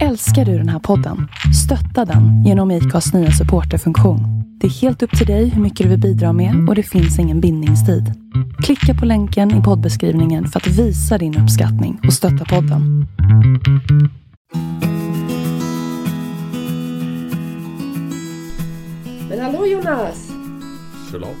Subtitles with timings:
[0.00, 1.28] Älskar du den här podden?
[1.64, 4.20] Stötta den genom IKAs nya supporterfunktion.
[4.60, 7.18] Det är helt upp till dig hur mycket du vill bidra med och det finns
[7.18, 8.12] ingen bindningstid.
[8.64, 13.06] Klicka på länken i poddbeskrivningen för att visa din uppskattning och stötta podden.
[19.28, 20.28] Men hallå Jonas!
[21.10, 21.36] Shalom.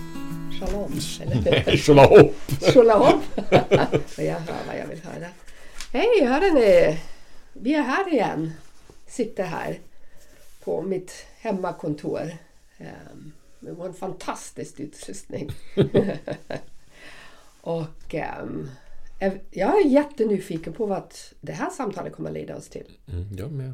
[0.60, 0.90] Shalom.
[1.44, 2.28] Nej, shalom.
[2.74, 3.20] Shalom!
[4.16, 5.28] jag hör vad jag vill höra.
[5.92, 6.98] Hej, hörde ni?
[7.52, 8.52] Vi är här igen.
[9.06, 9.80] Sitter här
[10.64, 12.30] på mitt hemmakontor.
[13.58, 15.50] Med vår fantastisk utrustning.
[17.60, 18.70] Och um,
[19.50, 22.98] jag är jättenyfiken på vad det här samtalet kommer att leda oss till.
[23.08, 23.72] Mm, jag med.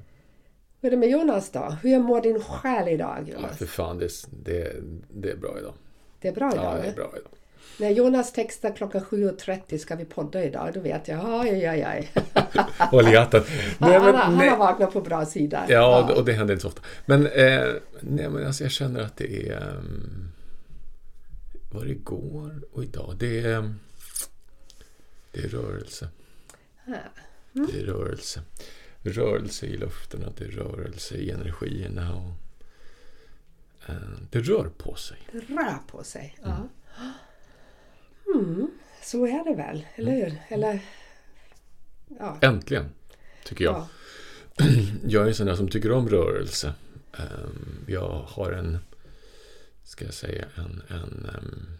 [0.80, 1.76] Hur är det med Jonas då?
[1.82, 3.50] Hur mår din själ idag Jonas?
[3.50, 4.10] Ja, för fan, det,
[4.44, 4.72] det,
[5.08, 5.74] det är bra idag.
[6.20, 6.64] Det är bra idag?
[6.64, 7.32] Ja, det är bra idag.
[7.76, 12.10] När Jonas textar klockan 7.30 ska vi podda idag, då vet jag, aj, aj, aj.
[12.78, 13.42] Håll i hatten.
[13.78, 15.64] Nej, men, han, han har vaknat på bra sida.
[15.68, 16.82] Ja, ja, och det händer inte så ofta.
[17.06, 17.66] Men, eh,
[18.00, 19.76] nej, men alltså, jag känner att det är...
[19.76, 20.32] Um,
[21.70, 23.16] var det igår och idag?
[23.18, 23.74] Det är,
[25.32, 26.08] det är rörelse.
[26.86, 26.98] Mm.
[27.52, 28.42] Det är rörelse.
[29.02, 32.14] Rörelse i luften och det är rörelse i energierna.
[32.14, 32.32] Och,
[33.88, 35.18] eh, det rör på sig.
[35.32, 36.56] Det rör på sig, ja.
[36.56, 36.68] Mm.
[38.34, 38.70] Mm,
[39.02, 40.34] så är det väl, eller hur?
[40.48, 40.80] Eller,
[42.18, 42.38] ja.
[42.40, 42.88] Äntligen,
[43.44, 43.74] tycker jag.
[43.74, 43.88] Ja.
[45.06, 46.72] Jag är en sån där som tycker om rörelse.
[47.12, 48.78] Ehm, jag har en,
[49.82, 51.78] ska jag säga, en, en ehm,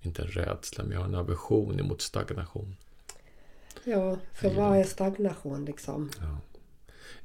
[0.00, 2.76] inte en rädsla, men jag har en aversion emot stagnation.
[3.84, 6.10] Ja, för vad är stagnation liksom?
[6.20, 6.38] Ja,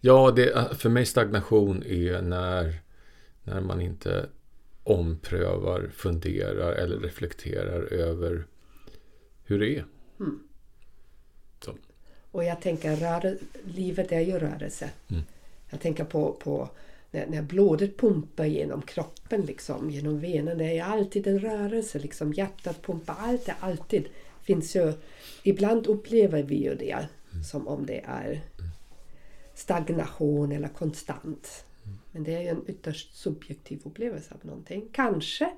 [0.02, 2.80] ja det, för mig stagnation är när,
[3.44, 4.30] när man inte
[4.91, 8.45] omprövar, funderar eller reflekterar över
[9.43, 9.85] hur det är.
[10.19, 10.47] Mm.
[12.38, 14.89] Och jag tänker, rör, livet är ju rörelse.
[15.08, 15.23] Mm.
[15.69, 16.69] Jag tänker på, på
[17.11, 20.63] när, när, blodet pumpar genom kroppen, liksom, genom venerna.
[20.63, 21.99] Det är alltid en rörelse.
[21.99, 24.05] Liksom, hjärtat pumpar, allt är alltid.
[24.42, 24.93] Finns ju,
[25.43, 27.43] ibland upplever vi ju det mm.
[27.43, 28.71] som om det är mm.
[29.55, 31.65] stagnation eller konstant.
[32.17, 34.89] Men det är ju en ytterst subjektiv upplevelse av någonting.
[34.92, 35.50] Kanske.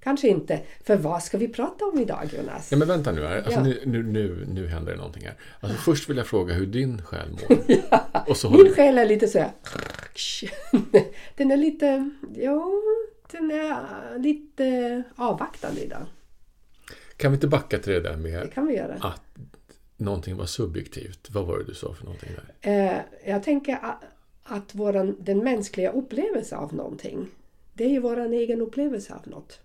[0.00, 0.60] Kanske inte.
[0.84, 2.72] För vad ska vi prata om idag Jonas?
[2.72, 3.36] Ja men vänta nu här.
[3.36, 3.62] Alltså, ja.
[3.62, 5.34] nu, nu, nu, nu händer det någonting här.
[5.60, 7.58] Alltså, först vill jag fråga hur din själ mår.
[7.90, 8.24] ja.
[8.28, 9.50] Och så Min själ är lite så här.
[11.36, 12.10] Den är lite...
[12.34, 12.72] Ja,
[13.30, 16.06] den är lite avvaktande idag.
[17.16, 18.94] Kan vi inte backa till det där med det kan vi göra.
[18.94, 19.22] att
[19.96, 21.30] någonting var subjektivt?
[21.30, 22.30] Vad var det du sa för någonting
[22.60, 22.72] där?
[22.72, 23.00] Eh,
[23.32, 23.78] jag tänker
[24.50, 27.28] att våran, den mänskliga upplevelse av någonting,
[27.74, 29.60] det är ju vår egen upplevelse av något.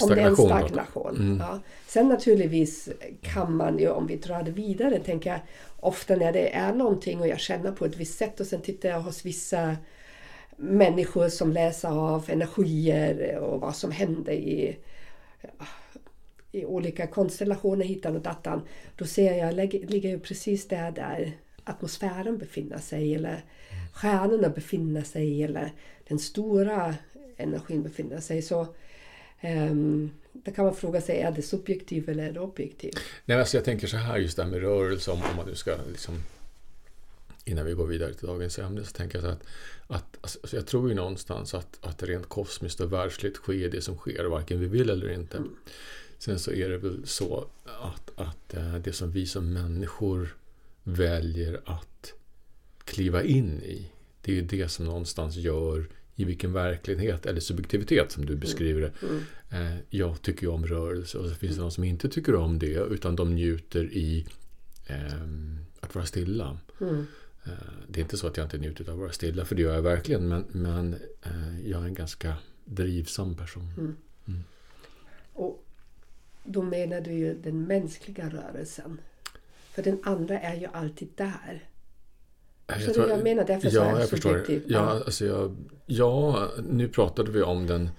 [0.00, 1.16] Om det är en stagnation.
[1.16, 1.38] Mm.
[1.38, 1.60] Ja.
[1.86, 2.88] Sen naturligtvis
[3.20, 5.40] kan man ju, om vi drar det vidare, tänka
[5.80, 8.88] ofta när det är någonting och jag känner på ett visst sätt och sen tittar
[8.88, 9.76] jag hos vissa
[10.56, 14.76] människor som läser av energier och vad som händer i,
[16.52, 18.62] i olika konstellationer hitan och datan.
[18.96, 21.32] Då ser jag, ligger ju precis där, där
[21.64, 23.44] atmosfären befinner sig eller
[23.92, 25.72] stjärnorna befinner sig eller
[26.08, 26.94] den stora
[27.36, 28.42] energin befinner sig.
[28.42, 28.68] Så um,
[29.40, 32.98] ehm, där kan man fråga sig, är det subjektivt eller är det objektivt?
[33.24, 35.54] Nej, alltså jag tänker så här just det här med rörelse, om, om man nu
[35.54, 36.22] ska liksom
[37.44, 39.42] innan vi går vidare till dagens ämne så tänker jag så att,
[39.86, 43.96] att alltså jag tror ju någonstans att, att rent kosmiskt och världsligt sker det som
[43.96, 45.36] sker, varken vi vill eller inte.
[45.36, 45.56] Mm.
[46.18, 50.36] Sen så är det väl så att, att eh, det som vi som människor
[50.82, 52.12] väljer att
[52.84, 53.92] kliva in i.
[54.20, 58.80] Det är ju det som någonstans gör i vilken verklighet eller subjektivitet som du beskriver
[58.80, 58.92] det.
[59.02, 59.22] Mm.
[59.50, 59.78] Mm.
[59.90, 61.64] Jag tycker ju om rörelse och så finns det mm.
[61.64, 64.26] de som inte tycker om det utan de njuter i
[64.86, 65.22] eh,
[65.80, 66.58] att vara stilla.
[66.80, 67.06] Mm.
[67.44, 67.52] Eh,
[67.88, 69.74] det är inte så att jag inte njuter av att vara stilla för det gör
[69.74, 72.34] jag verkligen men, men eh, jag är en ganska
[72.64, 73.72] drivsam person.
[73.78, 73.96] Mm.
[74.26, 74.44] mm.
[75.32, 75.64] Och
[76.44, 79.00] då menar du ju den mänskliga rörelsen.
[79.74, 81.68] För den andra är ju alltid där.
[82.66, 84.44] Jag så tror, jag menar, därför ja, så är jag förstår.
[84.66, 84.80] Ja.
[84.80, 87.90] Alltså jag, ja, nu pratade vi om den,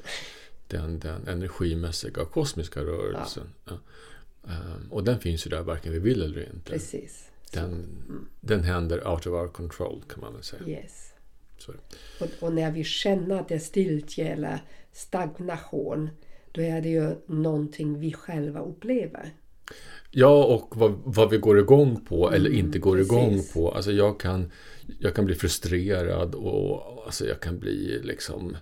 [0.68, 3.50] den, den energimässiga kosmiska rörelsen.
[3.66, 3.78] Ja.
[4.44, 6.72] Um, och den finns ju där varken vi vill eller inte.
[6.72, 7.30] Precis.
[7.52, 8.28] Den, mm.
[8.42, 10.68] den händer out of our control kan man väl säga.
[10.68, 11.14] Yes.
[12.20, 14.60] Och, och, när vi känner det stiltje eller
[14.92, 16.10] stagnation
[16.52, 19.34] då är det ju någonting vi själva upplever.
[20.12, 23.12] Ja, och vad, vad vi går igång på eller mm, inte går precis.
[23.12, 23.72] igång på.
[23.72, 24.52] Alltså jag kan,
[25.00, 28.58] jag kan bli frustrerad och alltså jag kan bli liksom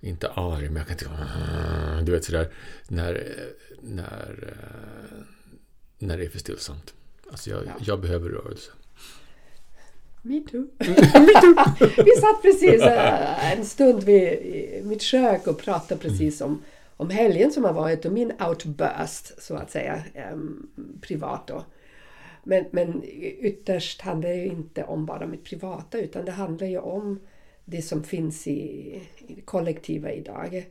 [0.00, 2.04] inte arg, men jag kan inte...
[2.04, 2.48] Du vet sådär
[2.88, 3.34] när,
[3.80, 4.54] när,
[5.98, 6.94] när det är för stillsamt.
[7.30, 7.72] Alltså jag, ja.
[7.80, 8.70] jag behöver rörelse.
[10.22, 10.66] Me too.
[10.78, 11.54] Me too.
[12.04, 16.62] vi satt precis uh, en stund vid mitt kök och pratade precis om,
[16.98, 21.64] om helgen som har varit och min outburst så att säga um, privat då.
[22.44, 23.02] Men, men
[23.40, 27.20] ytterst handlar det ju inte om bara mitt privata utan det handlar ju om
[27.64, 28.52] det som finns i,
[29.18, 30.70] i det kollektiva idag.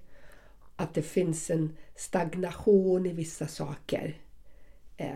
[0.75, 4.17] Att det finns en stagnation i vissa saker.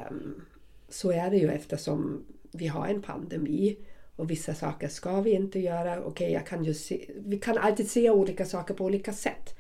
[0.10, 0.46] Um,
[0.90, 3.78] så är det ju eftersom vi har en pandemi
[4.16, 6.00] och vissa saker ska vi inte göra.
[6.00, 9.56] Okej, okay, jag kan ju se, vi kan alltid se olika saker på olika sätt.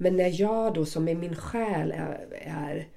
[0.00, 2.88] Men när jag då som i min själ är, är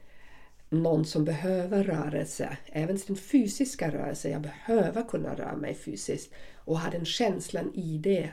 [0.69, 6.80] någon som behöver rörelse, även sin fysiska rörelse, jag behöver kunna röra mig fysiskt och
[6.80, 8.30] har den känslan i det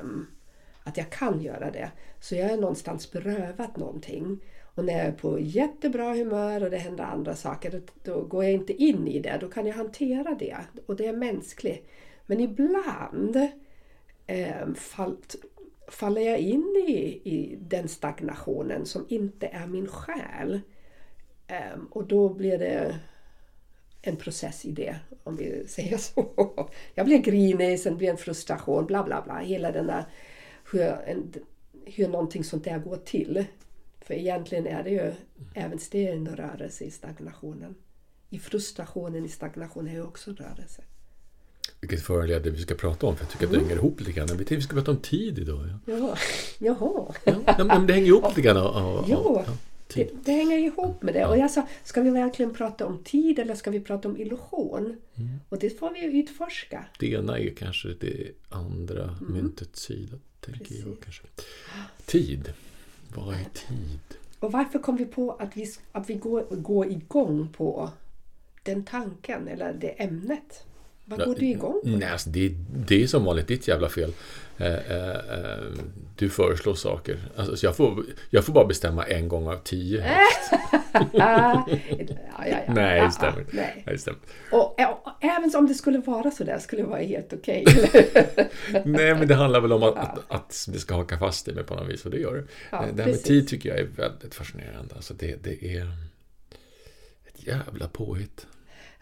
[0.00, 0.26] um,
[0.84, 1.90] att jag kan göra det.
[2.20, 4.40] Så jag är någonstans berövat någonting.
[4.74, 8.52] Och när jag är på jättebra humör och det händer andra saker, då går jag
[8.52, 9.38] inte in i det.
[9.40, 10.56] Då kan jag hantera det
[10.86, 11.88] och det är mänskligt.
[12.26, 13.36] Men ibland
[14.26, 15.36] eh, fallt,
[15.88, 20.60] faller jag in i, i den stagnationen som inte är min själ.
[21.74, 22.98] Um, och då blir det
[24.02, 26.70] en process i det, om vi säger så.
[26.94, 29.38] Jag blir grinig, sen blir det en frustration, bla bla bla.
[29.38, 30.04] Hela den där
[30.72, 31.32] hur, en,
[31.84, 33.44] hur någonting sånt där går till.
[34.00, 35.12] För egentligen är det ju
[35.54, 37.74] även det en rörelse i stagnationen.
[38.30, 40.82] I frustrationen i stagnationen är ju också rörelse.
[41.80, 44.26] Vilket föranleder vi ska prata om, för jag tycker att det hänger ihop lite grann.
[44.26, 45.68] Vi tänkte vi ska prata om tid idag.
[45.86, 45.94] Ja.
[45.94, 46.16] Jaha.
[46.58, 47.14] Jaha.
[47.58, 48.56] Ja, men det hänger ihop lite grann.
[48.56, 49.44] Ja, ja,
[49.94, 51.26] det, det, hänger ihop med det.
[51.26, 54.96] Och jag sa, ska vi verkligen prata om tid eller ska vi prata om illusion?
[55.14, 55.28] Mm.
[55.48, 56.84] Och det får vi ju utforska.
[56.98, 59.32] Det ena är kanske det andra mm.
[59.32, 60.84] myntets sida, tänker Precis.
[60.86, 61.22] jag kanske.
[62.06, 62.52] Tid.
[63.14, 64.00] Vad är tid?
[64.38, 67.90] Och varför kom vi på att vi, att vi går, går igång på
[68.62, 70.64] den tanken eller det ämnet?
[71.08, 71.88] Vad går du igång på?
[71.88, 72.52] Nej, alltså det,
[72.86, 74.12] det är som vanligt ditt jävla fel.
[74.58, 75.64] Eh, eh, eh
[76.16, 77.18] du föreslår saker.
[77.36, 80.04] Alltså, jag, får, jag får bara bestämma en gång av tio.
[81.12, 82.58] ja, ja, ja.
[82.68, 83.46] Nej, det stämmer.
[83.50, 83.82] Nej.
[83.86, 84.20] det stämmer.
[84.52, 87.64] Och, och, även om det skulle vara så där skulle det vara helt okej.
[88.84, 91.64] Nej, men det handlar väl om att, att, att, det ska haka fast i mig
[91.64, 92.04] på något vis.
[92.04, 92.44] Och det gör det.
[92.70, 94.94] Ja, det här med tid tycker jag är väldigt fascinerande.
[94.94, 95.92] Alltså det, det är
[97.26, 98.46] ett jävla påhitt.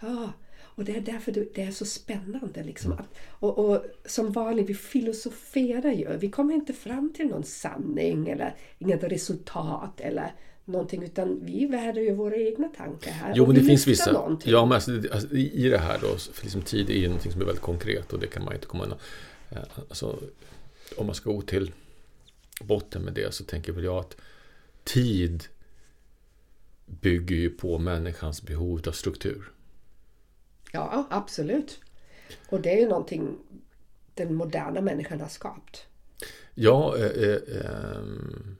[0.00, 0.32] Ja,
[0.76, 2.62] och det är därför det är så spännande.
[2.62, 2.92] Liksom.
[2.92, 3.04] Mm.
[3.28, 6.16] Och, och, som vanligt, vi filosoferar ju.
[6.16, 10.32] Vi kommer inte fram till någon sanning eller inget resultat eller
[10.64, 13.32] någonting utan vi värdar ju våra egna tankar här.
[13.36, 14.12] Jo, men det finns vissa.
[14.12, 14.52] Någonting.
[14.52, 17.40] Ja, men alltså, alltså, i det här då, för liksom tid är ju någonting som
[17.40, 18.98] är väldigt konkret och det kan man inte komma undan.
[19.50, 19.58] Eh,
[19.88, 20.18] alltså,
[20.96, 21.72] om man ska gå till
[22.60, 24.16] botten med det så tänker väl jag att
[24.84, 25.44] tid
[26.86, 29.50] bygger ju på människans behov av struktur.
[30.76, 31.80] Ja, absolut.
[32.48, 33.38] Och det är ju någonting
[34.14, 35.86] den moderna människan har skapat.
[36.54, 38.56] Ja, eh, eh, ehm,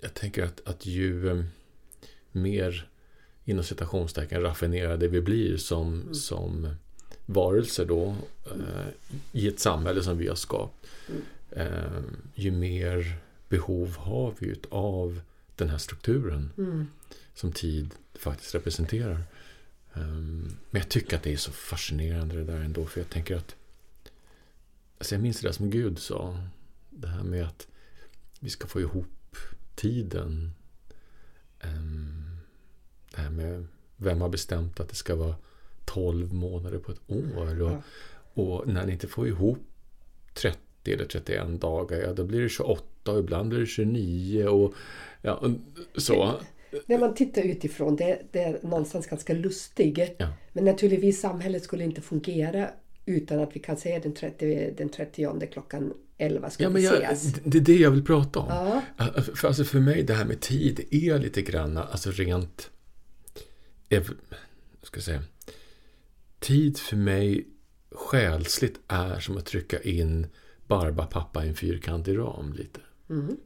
[0.00, 1.44] jag tänker att, att ju eh,
[2.32, 2.88] mer
[3.44, 6.14] inom citationstecken raffinerade vi blir som, mm.
[6.14, 6.74] som
[7.26, 8.14] varelser då
[8.46, 8.88] eh,
[9.32, 10.86] i ett samhälle som vi har skapat.
[11.08, 11.22] Mm.
[11.50, 12.02] Eh,
[12.34, 13.16] ju mer
[13.48, 15.20] behov har vi av
[15.56, 16.86] den här strukturen mm.
[17.34, 19.22] som tid faktiskt representerar.
[19.94, 22.86] Um, men jag tycker att det är så fascinerande det där ändå.
[22.86, 23.56] För jag tänker att...
[24.98, 26.44] Alltså jag minns det där som Gud sa.
[26.90, 27.66] Det här med att
[28.40, 29.36] vi ska få ihop
[29.74, 30.52] tiden.
[31.64, 32.38] Um,
[33.10, 33.66] det här med
[33.96, 35.34] vem har bestämt att det ska vara
[35.84, 37.62] 12 månader på ett år.
[37.62, 37.82] Och,
[38.34, 39.58] och när ni inte får ihop
[40.34, 44.74] 30 eller 31 dagar, ja då blir det 28 och ibland blir det 29 och
[45.22, 45.50] ja, och
[46.02, 46.40] så
[46.86, 49.98] när man tittar utifrån, det, det är någonstans ganska lustigt.
[50.18, 50.28] Ja.
[50.52, 52.70] Men naturligtvis samhället skulle inte fungera
[53.06, 57.02] utan att vi kan säga den 30, den 30 klockan 11 ska ja, men jag,
[57.02, 57.34] ses.
[57.44, 58.46] Det är det jag vill prata om.
[58.48, 58.82] Ja.
[59.22, 62.70] För, alltså för mig det här med tid är lite grann alltså rent...
[63.88, 64.04] Jag
[64.82, 65.22] ska säga,
[66.38, 67.46] tid för mig
[67.90, 70.26] själsligt är som att trycka in
[70.66, 72.80] Barbapappa i en fyrkantig ram lite.
[73.10, 73.36] Mm.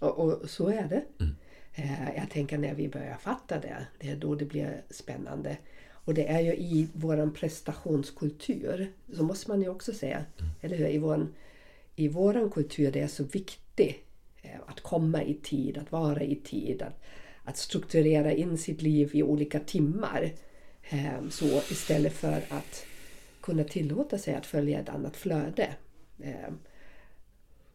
[0.00, 1.04] Och, och, så är det.
[1.24, 1.34] Mm.
[1.74, 5.56] Eh, jag tänker när vi börjar fatta det, det är då det blir spännande.
[6.04, 10.50] Och det är ju i våran prestationskultur, så måste man ju också säga, mm.
[10.60, 10.88] eller hur?
[10.88, 11.34] I våran,
[11.96, 14.04] I våran kultur det är så viktigt
[14.42, 17.02] eh, att komma i tid, att vara i tid, att,
[17.44, 20.32] att strukturera in sitt liv i olika timmar.
[20.90, 22.86] Eh, så istället för att
[23.40, 25.74] kunna tillåta sig att följa ett annat flöde.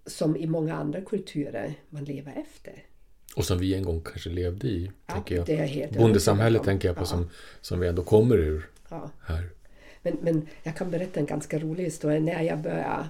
[0.06, 2.84] Som i många andra kulturer man lever efter.
[3.38, 4.91] Och som vi en gång kanske levde i.
[5.08, 5.46] Ja, tänker jag.
[5.46, 7.06] Det är helt Bondesamhället tänker jag på ja.
[7.06, 7.29] som,
[7.62, 9.12] som vi ändå kommer ur ja.
[9.22, 9.50] här.
[10.01, 12.20] Men, men jag kan berätta en ganska rolig historia.
[12.20, 13.08] När jag började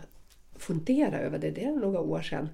[0.56, 2.50] fundera över det, det är några år sedan.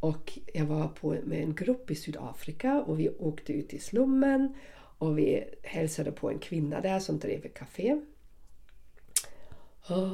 [0.00, 4.54] Och jag var på, med en grupp i Sydafrika och vi åkte ut i slummen
[4.98, 8.00] och vi hälsade på en kvinna där som drev ett café.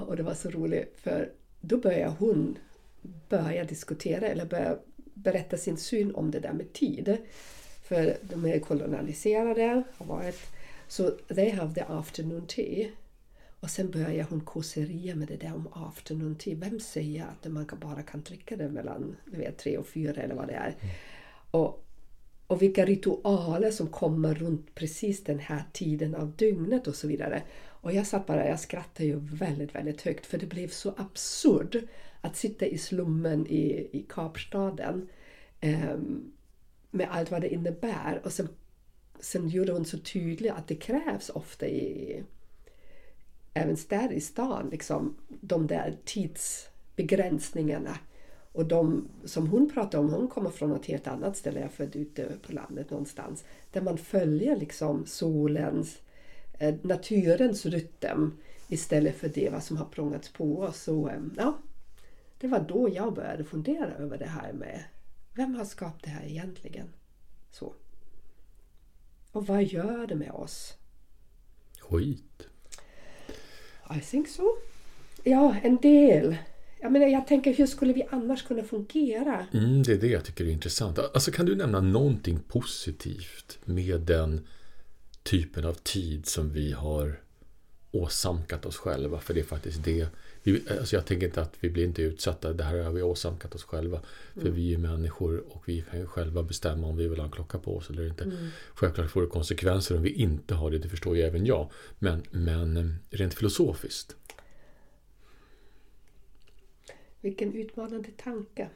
[0.07, 2.59] Och det var så roligt för då började hon
[3.29, 4.79] börja diskutera eller börja
[5.15, 7.17] berätta sin syn om det där med tid.
[7.83, 10.41] För de är kolonialiserade, har varit.
[10.89, 12.89] Så they have the afternoon tea.
[13.61, 16.55] Och sen börjar hon kåseria med det där om afternoon tea.
[16.57, 20.35] Vem säger att man bara kan dricka det mellan du vet, tre och fyra eller
[20.35, 20.77] vad det är?
[20.81, 20.95] Mm.
[21.51, 21.85] Och,
[22.47, 27.43] och vilka ritualer som kommer runt precis den här tiden av dygnet och så vidare.
[27.67, 31.77] Och jag satt bara, jag skrattade ju väldigt, väldigt högt för det blev så absurt
[32.25, 35.09] att sitta i slummen i, i Kapstaden
[35.61, 35.97] eh,
[36.91, 38.21] med allt vad det innebär.
[38.25, 38.49] Och sen,
[39.21, 42.23] sen gjorde hon så tydligt att det krävs ofta i
[43.55, 47.99] även där i stan, liksom, de där tidsbegränsningarna.
[48.53, 51.73] Och de som hon pratar om, hon kommer från ett helt annat ställe, jag är
[51.73, 55.99] född ute på landet någonstans, där man följer liksom solens,
[56.59, 58.31] eh, naturens rytm
[58.69, 60.83] istället för det vad som har prångats på oss.
[60.83, 61.59] Så, eh, ja,
[62.39, 64.85] det var då jag började fundera över det här med
[65.35, 66.87] vem har skapat det här egentligen?
[67.51, 67.75] Så.
[69.33, 70.75] Och vad gör det med oss?
[71.81, 72.49] Skit.
[73.97, 74.57] I think so.
[75.23, 76.37] Ja, en del.
[76.81, 79.47] Jag, menar, jag tänker, hur skulle vi annars kunna fungera?
[79.53, 80.99] Mm, det är det jag tycker är intressant.
[80.99, 84.47] Alltså, kan du nämna någonting positivt med den
[85.23, 87.21] typen av tid som vi har
[87.95, 89.21] åsamkat oss själva?
[89.21, 90.07] För det är faktiskt det.
[90.43, 92.53] Vi, alltså jag tänker inte att vi blir inte utsatta.
[92.53, 94.01] Det här har vi åsamkat oss själva.
[94.35, 94.55] För mm.
[94.55, 97.59] vi är människor och vi kan ju själva bestämma om vi vill ha en klocka
[97.59, 98.25] på oss eller inte.
[98.25, 98.49] Mm.
[98.75, 100.79] Självklart får det konsekvenser om vi inte har det.
[100.79, 101.71] Det förstår ju även jag.
[101.99, 104.17] Men, men eh, rent filosofiskt.
[107.21, 108.69] Vilken utmanande tanke.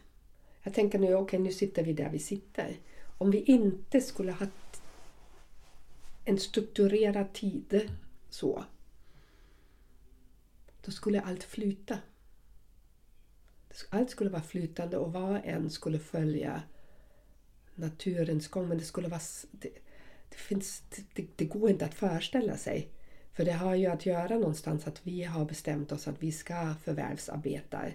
[0.63, 2.77] Jag tänker nu, okej okay, nu sitter vi där vi sitter.
[3.19, 4.47] Om vi inte skulle ha
[6.25, 7.91] en strukturerad tid
[8.31, 8.65] så
[10.89, 11.99] då skulle allt flyta.
[13.91, 16.63] Allt skulle vara flytande och var och en skulle följa
[17.75, 18.69] naturens gång.
[18.69, 19.21] Men det skulle vara...
[19.51, 19.71] Det,
[20.29, 20.83] det, finns,
[21.15, 22.89] det, det går inte att föreställa sig.
[23.33, 26.75] För det har ju att göra någonstans att vi har bestämt oss att vi ska
[26.85, 27.87] förvärvsarbeta.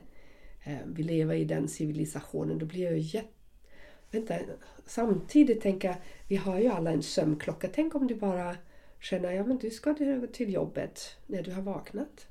[0.63, 2.57] Eh, vi lever i den civilisationen.
[2.57, 3.29] Då blir jag ju jätte...
[4.11, 4.39] Vänta,
[4.85, 5.97] samtidigt tänker jag,
[6.27, 7.69] vi har ju alla en sömnklocka.
[7.73, 8.57] Tänk om du bara
[8.99, 9.93] känner, ja men du ska
[10.33, 12.27] till jobbet när du har vaknat.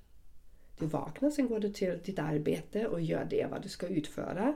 [0.83, 4.55] Du vaknar, sen går du till ditt arbete och gör det vad du ska utföra.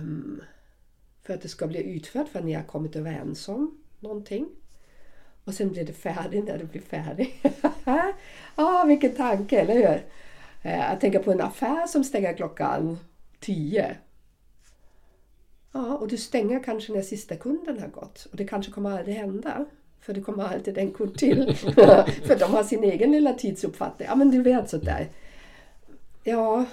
[0.00, 0.42] Um,
[1.22, 4.48] för att det ska bli utfört för att ni har kommit överens om någonting.
[5.44, 7.42] Och sen blir det färdigt när du blir färdig.
[8.54, 10.06] ah, vilken tanke, eller hur?
[10.62, 12.98] Eh, uh, jag tänker på en affär som stänger klockan
[13.40, 13.96] tio.
[15.72, 18.26] Ja, och du stänger kanske när sista kunden har gått.
[18.30, 19.64] Och det kanske kommer aldrig hända.
[20.00, 21.54] För det kommer alltid en kund till.
[22.24, 24.08] för de har sin egen lilla tidsuppfattning.
[24.08, 25.08] Ja men du vet sådär.
[26.24, 26.64] Ja,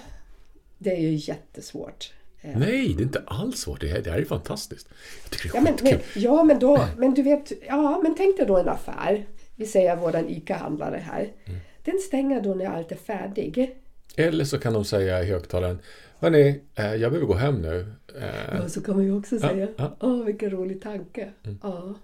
[0.78, 2.12] det är ju jättesvårt.
[2.40, 2.58] Eh.
[2.58, 3.80] Nej, det är inte alls svårt.
[3.80, 4.88] Det här, det här är fantastiskt.
[5.22, 8.14] Jag tycker det är ja, men, men, ja, men då, men du vet, ja, men
[8.14, 9.26] tänk dig då en affär.
[9.56, 11.32] Vi säger våran ICA-handlare här.
[11.44, 11.60] Mm.
[11.84, 13.76] Den stänger då när allt är färdigt.
[14.16, 15.78] Eller så kan de säga i högtalaren
[16.18, 17.86] Hörni, eh, jag behöver gå hem nu.
[18.20, 19.68] Eh, ja, så kan man ju också säga.
[19.68, 20.06] Åh, ja, ja.
[20.06, 21.32] oh, vilken rolig tanke.
[21.44, 21.58] Mm.
[21.62, 21.94] Ja.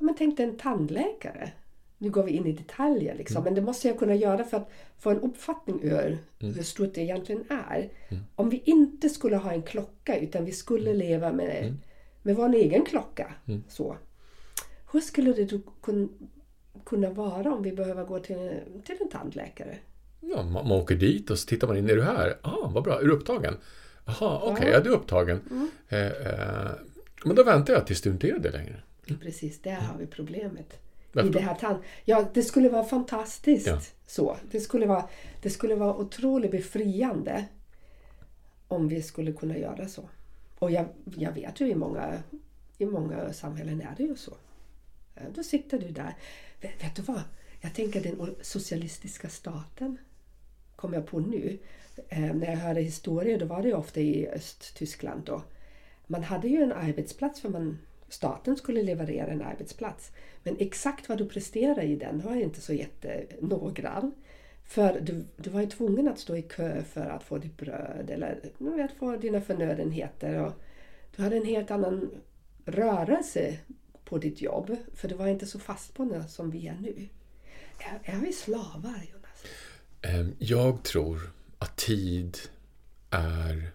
[0.00, 1.52] Men tänk dig en tandläkare.
[1.98, 3.36] Nu går vi in i detaljer, liksom.
[3.36, 3.44] Mm.
[3.44, 6.54] men det måste jag kunna göra för att få en uppfattning över mm.
[6.54, 7.90] hur stort det egentligen är.
[8.08, 8.22] Mm.
[8.34, 10.98] Om vi inte skulle ha en klocka utan vi skulle mm.
[10.98, 11.78] leva med, mm.
[12.22, 13.34] med vår egen klocka.
[13.48, 13.64] Mm.
[13.68, 13.96] Så.
[14.92, 15.60] Hur skulle det då
[16.84, 19.78] kunna vara om vi behöver gå till, till en tandläkare?
[20.20, 21.90] Ja, man, man åker dit och så tittar man in.
[21.90, 22.38] Är du här?
[22.42, 23.00] Ah, vad bra.
[23.00, 23.54] Är du upptagen?
[24.04, 24.76] Jaha, okej, okay, ja.
[24.76, 25.70] är du upptagen?
[25.88, 26.70] Eh, eh,
[27.24, 28.82] men då väntar jag tills du inte är det längre.
[29.16, 30.78] Precis, där har vi problemet.
[31.12, 33.66] I det här tand ja, det skulle vara fantastiskt.
[33.66, 33.80] Ja.
[34.06, 34.36] så.
[34.50, 35.08] Det skulle, vara,
[35.42, 37.44] det skulle vara otroligt befriande
[38.68, 40.08] om vi skulle kunna göra så.
[40.58, 40.86] Och jag,
[41.16, 42.22] jag vet ju i många,
[42.78, 44.32] i många samhällen är det ju så.
[45.34, 46.14] Då sitter du där.
[46.60, 47.22] Vet, vet du vad?
[47.60, 49.98] Jag tänker den socialistiska staten
[50.76, 51.58] kom jag på nu.
[52.08, 55.22] Eh, när jag hörde historier då var det ofta i Östtyskland.
[55.24, 55.42] Då.
[56.06, 57.78] Man hade ju en arbetsplats för man
[58.10, 60.12] staten skulle leverera en arbetsplats.
[60.42, 64.12] Men exakt vad du presterar i den var inte så jättenoggrann.
[64.64, 68.10] För du, du var ju tvungen att stå i kö för att få ditt bröd
[68.10, 68.50] eller
[68.84, 70.44] att få dina förnödenheter.
[70.44, 70.52] Och
[71.16, 72.10] du hade en helt annan
[72.64, 73.58] rörelse
[74.04, 77.08] på ditt jobb, för du var inte så fastbunden som vi är nu.
[77.78, 79.44] Är, är vi slavar, Jonas?
[80.02, 82.38] Ehm, jag tror att tid
[83.10, 83.70] är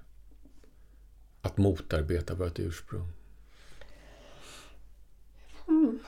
[1.41, 3.14] att motarbeta vårt ursprung.
[5.67, 5.99] Mm.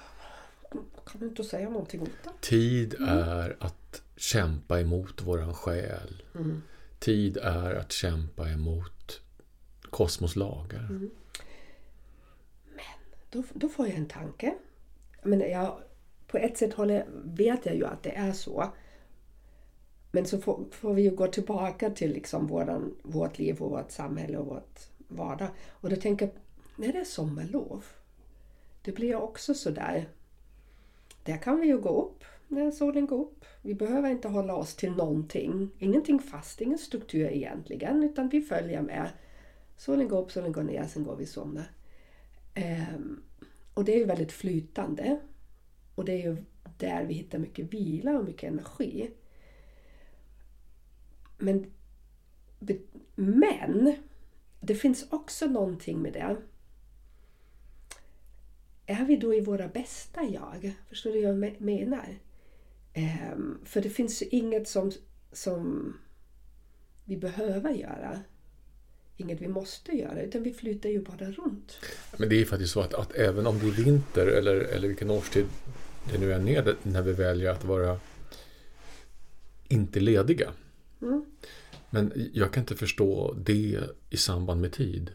[1.05, 2.29] Kan du inte säga någonting om det?
[2.41, 3.09] Tid mm.
[3.09, 6.23] är att kämpa emot våran själ.
[6.35, 6.63] Mm.
[6.99, 9.21] Tid är att kämpa emot
[9.89, 10.79] kosmos lagar.
[10.79, 11.09] Mm.
[12.75, 12.85] Men
[13.29, 14.55] då, då får jag en tanke.
[15.23, 15.81] Men jag,
[16.27, 18.73] på ett sätt håller, vet jag ju att det är så.
[20.11, 23.91] Men så får, får vi ju gå tillbaka till liksom våran, vårt liv och vårt
[23.91, 25.49] samhälle och vårt vardag.
[25.69, 26.35] Och då tänker jag,
[26.75, 27.85] när det är sommarlov,
[28.87, 30.09] det blir också sådär.
[31.23, 33.45] Där kan vi ju gå upp när solen går upp.
[33.61, 35.69] Vi behöver inte hålla oss till någonting.
[35.79, 39.09] Ingenting fast, ingen struktur egentligen, utan vi följer med.
[39.77, 41.59] Solen går upp, solen går ner, sen går vi somna.
[41.59, 41.65] Um,
[42.63, 43.21] ehm,
[43.73, 45.19] och det är ju väldigt flytande.
[45.95, 46.37] Och det är ju
[46.77, 49.11] där vi hittar mycket vila och mycket energi.
[51.37, 51.71] Men,
[53.15, 53.95] men
[54.59, 56.37] det finns också någonting med det.
[58.89, 60.73] Är vi då i våra bästa jag?
[60.89, 62.19] Förstår du vad jag menar?
[63.33, 64.91] Um, för det finns ju inget som,
[65.31, 65.93] som
[67.05, 68.19] vi behöver göra.
[69.17, 71.79] Inget vi måste göra, utan vi flyter ju bara runt.
[72.17, 75.09] Men det är faktiskt så att, att även om det är vinter eller, eller vilken
[75.09, 75.45] årstid
[76.11, 77.99] det nu än är när vi väljer att vara
[79.67, 80.51] inte lediga.
[81.01, 81.25] Mm.
[81.89, 83.79] Men jag kan inte förstå det
[84.09, 85.11] i samband med tid.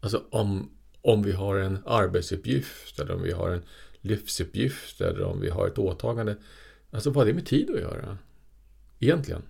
[0.00, 0.70] Alltså om,
[1.02, 3.62] om vi har en arbetsuppgift eller om vi har en
[4.00, 6.36] livsuppgift eller om vi har ett åtagande.
[6.90, 8.18] Alltså vad har det med tid att göra?
[8.98, 9.42] Egentligen.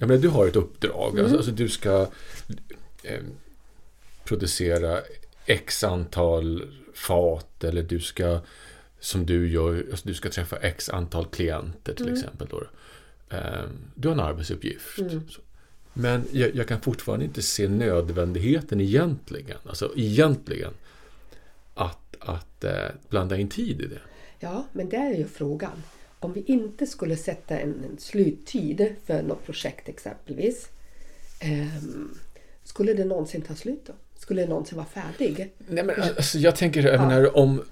[0.00, 1.12] Jag menar, du har ett uppdrag.
[1.12, 1.24] Mm.
[1.24, 2.08] Alltså, alltså, du ska
[3.02, 3.22] eh,
[4.24, 5.00] producera
[5.46, 6.62] x antal
[6.94, 8.40] fat eller du ska
[9.00, 12.18] som du gör, alltså, du ska träffa x antal klienter till mm.
[12.18, 12.48] exempel.
[12.50, 12.62] Då.
[13.28, 14.98] Eh, du har en arbetsuppgift.
[14.98, 15.22] Mm.
[15.94, 19.58] Men jag, jag, kan fortfarande inte se nödvändigheten egentligen.
[19.66, 20.72] Alltså egentligen
[21.74, 22.72] att, att eh,
[23.08, 24.00] blanda in tid i det.
[24.40, 25.82] Ja, men det är ju frågan.
[26.20, 30.68] Om vi inte skulle sätta en, en sluttid för något projekt exempelvis.
[31.40, 31.82] Eh,
[32.64, 33.92] skulle det någonsin ta slut då?
[34.18, 35.52] Skulle det någonsin vara färdig?
[35.58, 37.08] Nej, men alltså, jag tänker, jag ja.
[37.08, 37.62] menar, om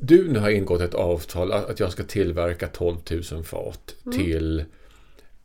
[0.00, 2.96] du nu har ingått ett avtal att jag ska tillverka 12
[3.32, 4.18] 000 fat mm.
[4.18, 4.64] till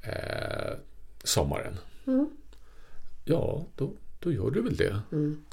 [0.01, 0.73] eh,
[1.23, 1.77] sommaren.
[2.09, 2.29] Mm.
[3.25, 4.99] Ja, då, då gör du väl det.
[5.11, 5.43] Mm.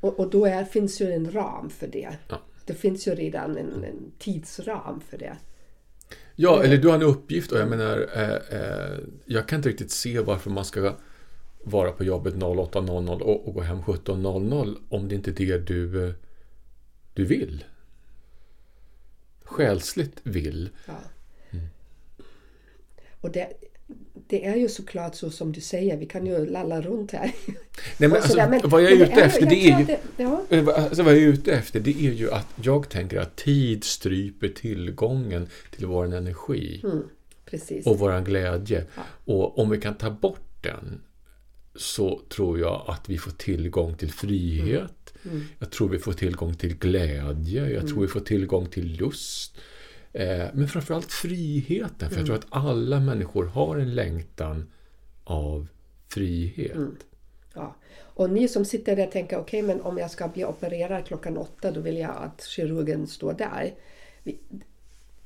[0.00, 2.16] Och, och då är, finns ju en ram för det.
[2.28, 2.40] Ja.
[2.66, 5.36] Det finns ju redan en, en tidsram för det.
[6.34, 9.90] Ja, eller du har en uppgift och jag menar, eh, eh, jag kan inte riktigt
[9.90, 10.94] se varför man ska
[11.64, 16.14] vara på jobbet 08.00 och, och gå hem 17.00 om det inte är det du,
[17.14, 17.64] du vill.
[19.44, 20.70] Själsligt vill.
[20.86, 21.00] Ja.
[21.50, 21.66] Mm.
[23.20, 23.52] Och det,
[24.26, 27.32] det är ju såklart så som du säger, vi kan ju lalla runt här.
[27.46, 29.84] Nej, men, alltså, men vad jag är ute efter det är ju...
[29.84, 30.42] Det, ja.
[30.50, 33.84] Eh, alltså, vad jag är ute efter det är ju att jag tänker att tid
[33.84, 36.80] stryper tillgången till vår energi.
[36.84, 37.02] Mm,
[37.84, 38.84] och vår glädje.
[38.94, 39.02] Ja.
[39.24, 41.00] Och om vi kan ta bort den
[41.74, 45.14] så tror jag att vi får tillgång till frihet.
[45.22, 45.36] Mm.
[45.36, 45.42] Mm.
[45.58, 47.70] Jag tror vi får tillgång till glädje.
[47.70, 48.02] Jag tror mm.
[48.02, 49.58] vi får tillgång till lust.
[50.12, 52.10] Eh, men framförallt friheten.
[52.10, 52.46] För jag tror mm.
[52.48, 54.70] att alla människor har en längtan
[55.24, 55.68] av
[56.08, 56.74] frihet.
[56.74, 56.96] Mm.
[57.54, 57.76] Ja.
[57.98, 61.36] Och ni som sitter där tänker, okej okay, men om jag ska bli opererad klockan
[61.36, 63.74] åtta då vill jag att kirurgen står där.
[64.22, 64.38] Vi,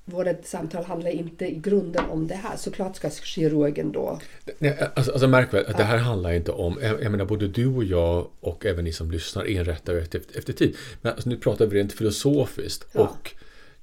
[0.04, 2.56] vårt samtal handlar inte i grunden om det här.
[2.56, 4.20] Såklart ska kirurgen då...
[4.58, 5.76] Nej, alltså, alltså märk väl, ja.
[5.76, 6.78] det här handlar inte om...
[6.82, 10.52] Jag, jag menar både du och jag och även ni som lyssnar rättare efter, efter
[10.52, 10.76] tid.
[11.02, 12.86] Men alltså, nu pratar vi rent filosofiskt.
[12.92, 13.00] Ja.
[13.00, 13.34] Och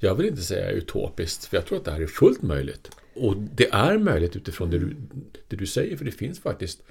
[0.03, 2.89] jag vill inte säga utopiskt, för jag tror att det här är fullt möjligt.
[3.13, 4.95] Och det är möjligt utifrån det du,
[5.47, 6.81] det du säger, för det finns faktiskt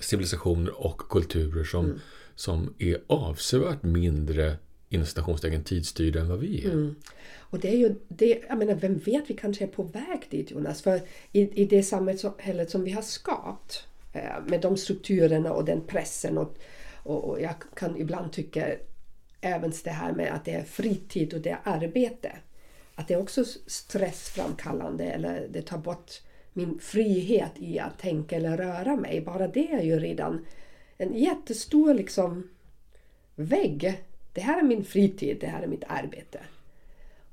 [0.00, 1.98] civilisationer och kulturer som, mm.
[2.34, 4.56] som är avsevärt mindre
[4.88, 6.70] inom citationstecken tidsstyrda än vad vi är.
[6.70, 6.94] Mm.
[7.38, 10.50] Och det är ju, det, jag menar, vem vet, vi kanske är på väg dit
[10.50, 10.82] Jonas.
[10.82, 11.00] För
[11.32, 16.38] i, i det samhället som vi har skapat eh, med de strukturerna och den pressen
[16.38, 16.58] och,
[17.02, 18.66] och, och jag kan ibland tycka
[19.40, 22.38] även det här med att det är fritid och det är arbete.
[22.94, 26.22] Att det är också stressframkallande eller det tar bort
[26.52, 29.20] min frihet i att tänka eller röra mig.
[29.20, 30.46] Bara det är ju redan
[30.96, 32.50] en jättestor liksom
[33.34, 34.04] vägg.
[34.32, 36.40] Det här är min fritid, det här är mitt arbete.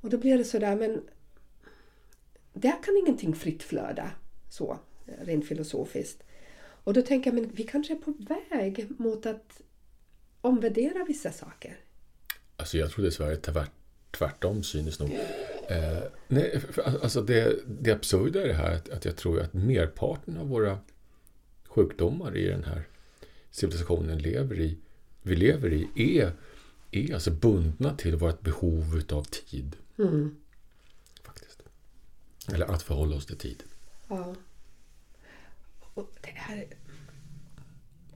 [0.00, 1.02] Och då blir det sådär, men
[2.52, 4.10] där kan ingenting fritt flöda
[4.50, 6.22] så, rent filosofiskt.
[6.58, 8.14] Och då tänker jag, men vi kanske är på
[8.50, 9.60] väg mot att
[10.40, 11.76] omvärdera vissa saker.
[12.56, 13.70] Alltså jag tror dessvärre tvärt,
[14.10, 15.10] tvärtom synes nog.
[15.68, 16.62] Eh, nej,
[17.02, 20.78] alltså det, det absurda är det här att, att jag tror att merparten av våra
[21.68, 22.88] sjukdomar i den här
[23.50, 24.78] civilisationen lever i,
[25.22, 25.88] vi lever i
[26.18, 26.32] är,
[26.90, 29.76] är alltså bundna till vårt behov av tid.
[29.98, 30.36] Mm.
[31.22, 31.62] Faktiskt.
[32.52, 33.62] Eller att förhålla oss till tid.
[34.08, 34.34] Ja.
[35.94, 36.66] Och det här...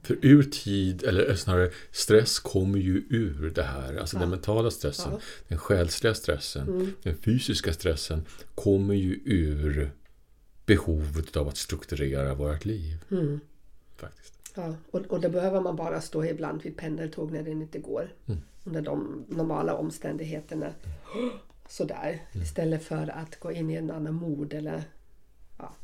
[0.03, 3.97] För ur tid, eller snarare stress kommer ju ur det här.
[3.97, 4.21] Alltså Ja.
[4.21, 5.21] den mentala stressen, Ja.
[5.49, 6.93] den själsliga stressen, Mm.
[7.03, 9.91] den fysiska stressen kommer ju ur
[10.67, 13.05] behovet av att strukturera vårt liv.
[13.11, 13.41] Mm.
[13.97, 14.35] Faktiskt.
[14.55, 18.13] Ja, och, och då behöver man bara stå ibland vid pendeltåg när det inte går.
[18.27, 18.41] Mm.
[18.65, 20.73] Under de normala omständigheterna.
[21.69, 22.23] Sådär.
[22.33, 22.43] Mm.
[22.45, 24.83] Istället för att gå in i en annan mod eller...
[25.59, 25.75] Ja.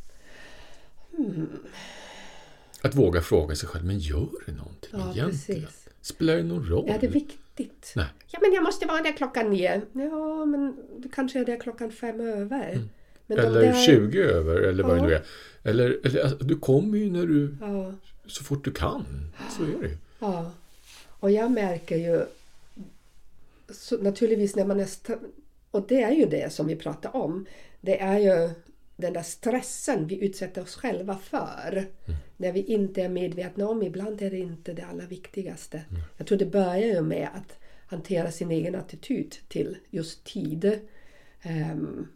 [2.86, 5.62] Att våga fråga sig själv, men gör det någonting Ja, egentligen?
[5.62, 5.88] precis.
[6.00, 6.88] Spelar det någon roll?
[6.90, 7.92] Är det viktigt?
[7.96, 8.06] Nej.
[8.26, 9.80] Ja, men jag måste vara där klockan nio.
[9.92, 12.68] Ja, men du kanske är där klockan fem över.
[12.72, 12.88] Mm.
[13.28, 15.02] Eller där- 20 över, eller vad Ja.
[15.02, 15.22] det nu är.
[15.62, 17.92] Eller, eller alltså, du kommer ju när du, Ja,
[18.26, 19.04] så fort du kan.
[19.56, 20.50] Så är det ja.
[21.20, 22.24] Och jag märker ju
[24.00, 24.88] naturligtvis när man är...
[25.70, 27.46] Och det är ju det som vi pratar om.
[27.80, 28.50] Det är ju
[28.96, 31.86] den där stressen vi utsätter oss själva för.
[32.36, 33.82] När vi inte är medvetna om.
[33.82, 35.84] Ibland är det inte det allra viktigaste.
[36.16, 40.80] Jag tror det börjar ju med att hantera sin egen attityd till just tid.
[41.42, 42.08] Ehm,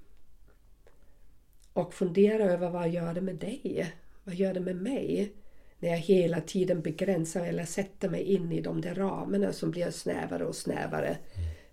[1.73, 3.95] och fundera över vad gör det med dig?
[4.25, 5.33] Vad gör det med mig?
[5.79, 9.91] När jag hela tiden begränsar eller sätter mig in i de där ramarna som blir
[9.91, 11.17] snävare och snävare.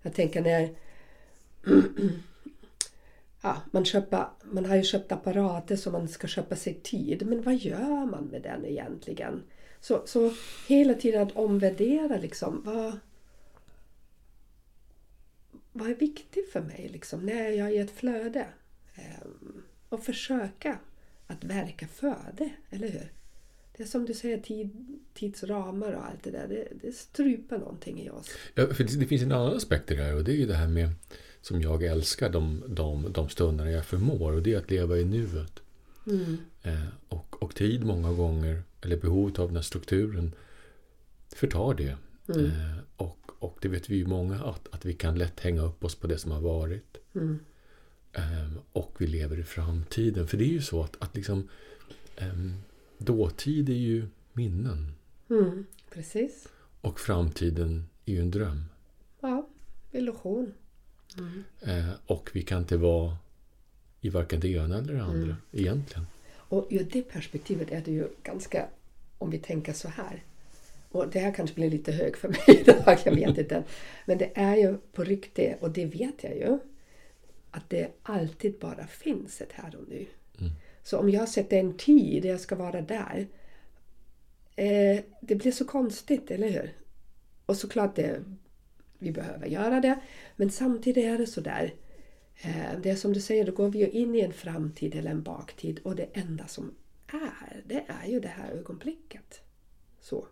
[0.02, 0.68] Jag tänker när
[3.42, 7.26] ja, man, köper, man har ju köpt apparater som man ska köpa sig tid.
[7.26, 9.42] Men vad gör man med den egentligen?
[9.80, 10.32] Så, så
[10.68, 12.62] hela tiden att omvärdera liksom.
[12.64, 12.98] Vad,
[15.72, 18.46] vad är viktigt för mig liksom, när jag är i ett flöde?
[18.94, 20.78] Ehm, och försöka
[21.26, 23.12] att verka för det, eller hur?
[23.76, 26.48] Det är som du säger, tid, tidsramar och allt det där.
[26.48, 28.30] Det, det stryper någonting i oss.
[28.54, 30.46] Ja, för det, det finns en annan aspekt i det här och det är ju
[30.46, 30.90] det här med
[31.42, 35.04] som jag älskar de, de, de stunderna jag förmår och det är att leva i
[35.04, 35.60] nuet.
[36.06, 36.36] Mm.
[36.62, 40.32] Eh, och, och tid många gånger, eller behovet av den här strukturen,
[41.28, 41.96] förtar det.
[42.28, 42.46] Mm.
[42.46, 45.84] Eh, och, och det vet vi ju många att, att vi kan lätt hänga upp
[45.84, 46.96] oss på det som har varit.
[47.14, 47.38] Mm.
[48.12, 50.28] Ehm, och vi lever i framtiden.
[50.28, 51.48] För det är ju så att, att liksom,
[52.16, 52.54] ehm,
[52.98, 54.92] dåtid är ju minnen.
[55.30, 55.66] Mm.
[55.90, 56.48] Precis.
[56.80, 58.64] Och framtiden är ju en dröm.
[59.20, 59.48] Ja,
[59.92, 60.52] illusion.
[61.18, 61.44] Mm.
[61.60, 63.16] Eh, och vi kan inte vara
[64.00, 65.36] i varken det ena eller det andra Mm.
[65.52, 66.06] egentligen.
[66.34, 68.66] Och ur det perspektivet är det ju ganska,
[69.18, 70.22] om vi tänker så här.
[70.90, 73.62] Och det här kanske blir lite hög för mig idag, jag vet inte.
[74.06, 76.58] Men det är ju på riktigt, och det vet jag ju,
[77.50, 80.06] att det alltid bara finns ett här och nu.
[80.40, 80.52] Mm.
[80.82, 83.26] Så om jag sätter en tid där jag ska vara där,
[84.56, 86.72] eh, det blir så konstigt, eller hur?
[87.46, 88.22] Och såklart det,
[88.98, 90.00] vi behöver göra det,
[90.36, 91.74] men samtidigt är det så där.
[92.40, 95.10] Eh, det är som du säger, då går vi ju in i en framtid eller
[95.10, 96.74] en baktid och det enda som
[97.06, 99.40] är, det är ju det här ögonblicket.
[100.00, 100.26] Så.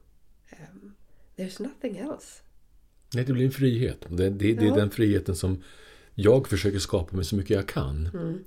[0.52, 0.94] Um,
[1.37, 2.42] there's nothing else.
[3.14, 4.07] Nej, det blir en frihet.
[4.09, 4.74] Det, det, det är Ja.
[4.74, 5.62] den friheten som
[6.14, 8.07] jag försöker skapa med så mycket jag kan.
[8.07, 8.44] Mm.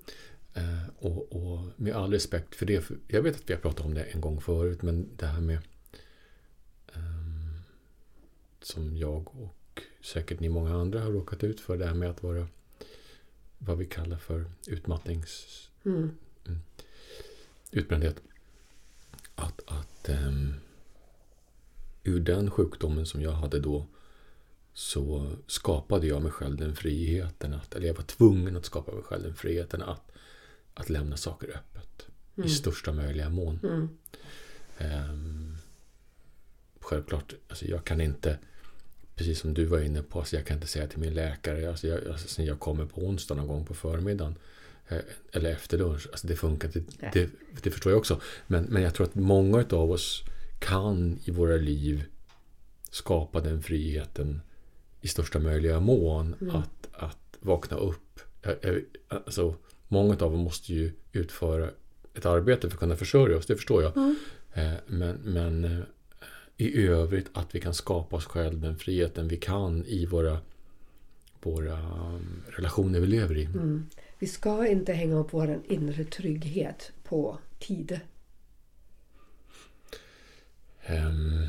[0.54, 2.82] Eh, och, och med all respekt för det.
[2.82, 5.42] För jag vet att vi har pratat om det en gång förut, men det här
[5.42, 5.60] med
[6.94, 7.60] ehm,
[8.62, 9.56] som jag och
[10.02, 12.48] säkert ni många andra har råkat ut för, det här med att vara
[13.58, 16.12] vad vi kallar för utmattnings Mm.
[17.72, 18.22] utbrändhet.
[19.36, 20.54] Att, att ehm,
[22.04, 23.86] ur den sjukdomen som jag hade då
[24.74, 29.04] så skapade jag mig själv den friheten att, eller jag var tvungen att skapa mig
[29.04, 30.12] själv den friheten att,
[30.74, 33.60] att lämna saker öppet i största möjliga mån.
[33.64, 33.90] Mm.
[34.78, 35.58] Ehm,
[36.80, 38.40] självklart, alltså jag kan inte,
[39.20, 41.88] precis som du var inne på, alltså jag kan inte säga till min läkare, alltså
[41.88, 44.36] jag, alltså jag kommer på onsdag någon gång på förmiddagen,
[44.88, 44.98] eh,
[45.32, 47.12] eller efter lunch, alltså det funkar Nej.
[47.14, 47.30] det,
[47.64, 48.22] det förstår jag också.
[48.48, 50.24] Men, men jag tror att många av oss
[50.60, 52.04] kan i våra liv
[52.92, 54.42] skapa den friheten
[55.02, 58.20] i största möjliga mån att, att vakna upp.
[59.08, 59.56] Alltså,
[59.88, 61.70] många av oss måste ju utföra
[62.14, 63.98] ett arbete för att kunna försörja oss, det förstår jag.
[64.54, 65.80] Eh, Men, men eh,
[66.60, 70.38] i övrigt att vi kan skapa oss själva den friheten vi kan i våra,
[71.42, 73.46] våra um, relationer vi lever i.
[73.46, 73.86] Mm.
[74.20, 78.00] Vi ska inte hänga upp vår inre trygghet på tid.
[80.86, 81.46] Ehm,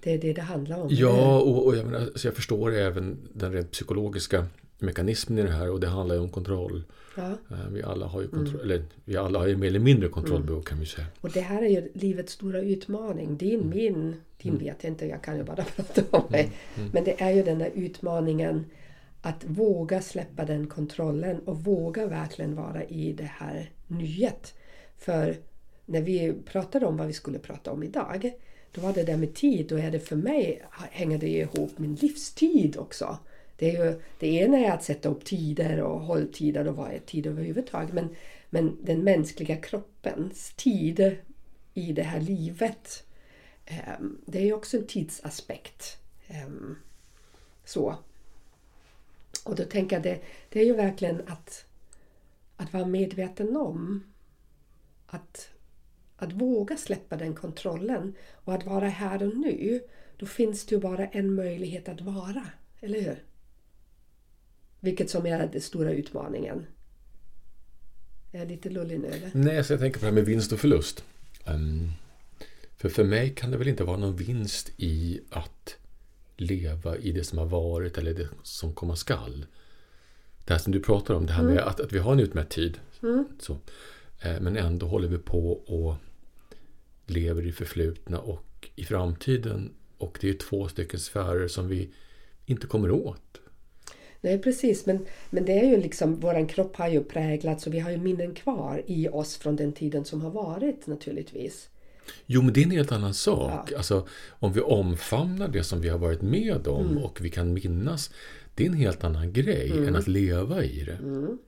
[0.00, 0.88] Det är det det handlar om.
[0.90, 4.46] Ja, och, och jag, menar, jag förstår även den rent psykologiska
[4.82, 6.82] mekanismen i det här och det handlar ju om kontroll.
[7.16, 7.30] Ja.
[7.30, 8.70] Eh, vi alla har ju kontroll, mm.
[8.70, 10.64] eller vi alla har ju mer eller mindre kontrollbehov mm.
[10.64, 11.06] kan vi säga.
[11.20, 13.36] Och det här är ju livets stora utmaning.
[13.36, 13.68] Din, mm.
[13.70, 14.64] min, din mm.
[14.64, 16.42] vet jag inte, jag kan ju bara prata om mig.
[16.42, 16.54] Mm.
[16.76, 16.90] mm.
[16.92, 18.64] Men det är ju den här utmaningen
[19.22, 24.54] att våga släppa den kontrollen och våga verkligen vara i det här nyet.
[24.98, 25.36] För
[25.86, 28.32] när vi pratade om vad vi skulle prata om idag,
[28.72, 31.94] då var det där med tid, då är det för mig, hänger det ihop min
[31.94, 33.18] livstid också.
[33.60, 36.98] Det, är ju, det ena är att sätta upp tider och hålltider och vad är
[36.98, 37.94] tid överhuvudtaget.
[37.94, 38.16] Men,
[38.50, 41.16] men den mänskliga kroppens tid
[41.74, 43.04] i det här livet,
[43.66, 45.98] ehm, det är ju också en tidsaspekt.
[46.28, 46.76] Ehm,
[47.64, 47.94] så.
[49.44, 51.64] Och då tänker jag det, det är ju verkligen att,
[52.56, 54.04] att vara medveten om
[55.06, 55.50] att,
[56.16, 59.80] att våga släppa den kontrollen och att vara här och nu.
[60.16, 62.46] Då finns det ju bara en möjlighet att vara,
[62.80, 63.29] eller hur?
[64.80, 66.66] Vilket som är den stora utmaningen.
[68.32, 69.30] Är jag lite lullig nu eller?
[69.34, 71.04] Nej, så jag tänker på det här med vinst och förlust.
[71.46, 71.92] Um,
[72.76, 75.76] för för mig kan det väl inte vara någon vinst i att
[76.36, 79.46] leva i det som har varit eller det som komma skall.
[80.44, 81.54] Det här som du pratar om, det här mm.
[81.54, 82.78] med att, att vi har en utmätt tid.
[83.02, 83.24] Mm.
[83.40, 83.52] Så,
[84.20, 85.96] eh, men ändå håller vi på och
[87.06, 89.74] lever i förflutna och i framtiden.
[89.98, 91.90] Och det är två stycken sfärer som vi
[92.46, 93.39] inte kommer åt.
[94.20, 97.78] Nej precis, men, men det är ju liksom, våran kropp har ju präglats och vi
[97.78, 101.68] har ju minnen kvar i oss från den tiden som har varit naturligtvis.
[102.26, 103.70] Jo, men det är en helt annan sak.
[103.70, 103.76] Ja.
[103.76, 107.04] Alltså, om vi omfamnar det som vi har varit med om mm.
[107.04, 108.10] och vi kan minnas,
[108.54, 109.88] det är en helt annan grej mm.
[109.88, 110.98] än att leva i det.
[111.02, 111.38] Mm.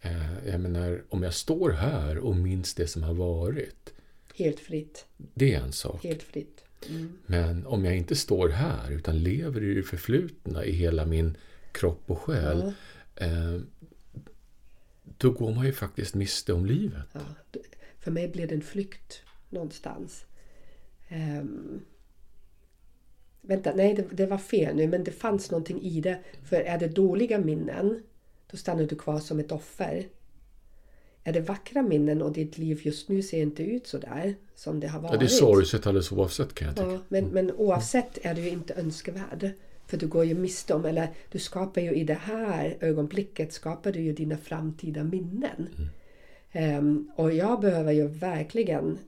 [0.00, 3.92] Eh, jag menar, om jag står här och minns det som har varit.
[4.34, 5.06] Helt fritt.
[5.34, 6.04] Det är en sak.
[6.04, 6.64] Helt fritt.
[6.88, 7.12] Mm.
[7.26, 11.36] Men om jag inte står här utan lever i det förflutna i hela min
[11.78, 12.72] kropp och själ.
[13.14, 13.26] Ja.
[13.26, 13.60] Eh,
[15.18, 17.04] då går man ju faktiskt miste om livet.
[17.12, 17.20] Ja.
[17.98, 20.24] För mig blir det en flykt någonstans.
[21.10, 21.80] Um,
[23.40, 26.18] vänta, nej det, det, var fel nu men det fanns någonting i det.
[26.42, 28.02] För är det dåliga minnen
[28.50, 30.08] då stannar du kvar som ett offer.
[31.24, 34.80] Är det vackra minnen och ditt liv just nu ser inte ut så där som
[34.80, 35.12] det har varit.
[35.12, 36.90] Ja, det är sorgset alldeles oavsett kan jag tycka.
[36.90, 39.52] Ja, men, men oavsett är du ju inte önskvärd.
[39.88, 43.92] För du går ju miste om, eller du skapar ju i det här ögonblicket skapar
[43.92, 45.68] du ju dina framtida minnen.
[46.52, 46.78] Mm.
[46.78, 48.98] Um, och jag behöver ju verkligen,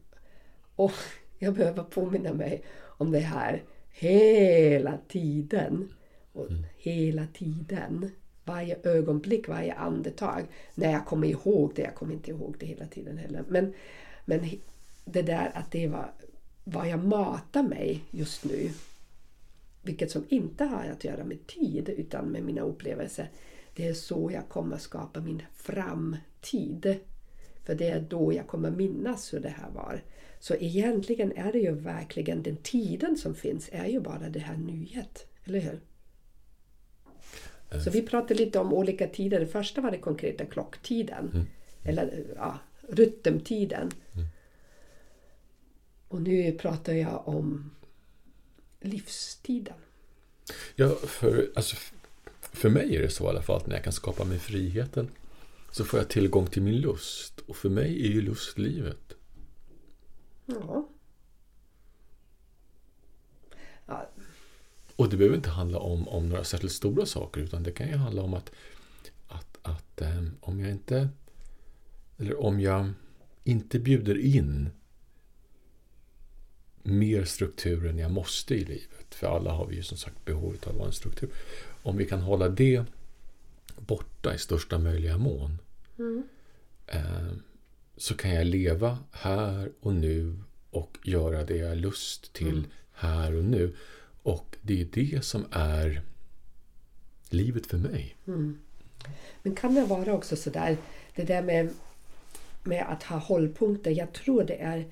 [0.76, 0.92] och
[1.38, 5.88] jag behöver påminna mig om det här hela tiden.
[6.32, 6.62] Och mm.
[6.76, 8.10] Hela tiden.
[8.44, 10.42] Varje ögonblick, varje andetag.
[10.74, 13.44] När jag kommer ihåg det, jag kommer inte ihåg det hela tiden heller.
[13.48, 13.74] Men,
[14.24, 14.50] men
[15.04, 16.10] det där att det var
[16.64, 18.70] vad jag matar mig just nu
[19.82, 23.30] vilket som inte har att göra med tid utan med mina upplevelser.
[23.74, 26.96] Det är så jag kommer skapa min framtid.
[27.64, 30.02] För det är då jag kommer minnas hur det här var.
[30.40, 34.56] Så egentligen är det ju verkligen den tiden som finns är ju bara det här
[34.56, 35.26] nyhet.
[35.44, 35.80] Eller hur?
[37.84, 39.40] Så vi pratade lite om olika tider.
[39.40, 41.30] Det första var den konkreta klocktiden.
[41.34, 41.46] Mm.
[41.84, 43.90] Eller ja, rytmtiden.
[44.14, 44.26] Mm.
[46.08, 47.70] Och nu pratar jag om
[48.80, 49.76] livstiden?
[50.74, 51.76] Ja, för, alltså,
[52.40, 55.10] för mig är det så i alla fall att när jag kan skapa mig friheten
[55.70, 57.40] så får jag tillgång till min lust.
[57.40, 59.14] Och för mig är ju lust livet.
[60.46, 60.88] Ja.
[63.86, 64.10] ja.
[64.96, 67.96] Och det behöver inte handla om, om några särskilt stora saker utan det kan ju
[67.96, 68.52] handla om att,
[69.28, 71.08] att, att um, om jag inte
[72.18, 72.92] eller om jag
[73.44, 74.70] inte bjuder in
[76.82, 79.14] mer struktur än jag måste i livet.
[79.14, 81.30] För alla har vi ju som sagt behovet av en struktur.
[81.82, 82.84] Om vi kan hålla det
[83.76, 85.58] borta i största möjliga mån
[85.98, 86.22] mm.
[86.86, 87.32] eh,
[87.96, 90.38] så kan jag leva här och nu
[90.70, 92.70] och göra det jag har lust till mm.
[92.92, 93.76] här och nu.
[94.22, 96.02] Och det är det som är
[97.30, 98.16] livet för mig.
[98.26, 98.58] Mm.
[99.42, 100.76] Men kan det vara också sådär,
[101.14, 101.70] det där med,
[102.62, 103.90] med att ha hållpunkter.
[103.90, 104.86] Jag tror det är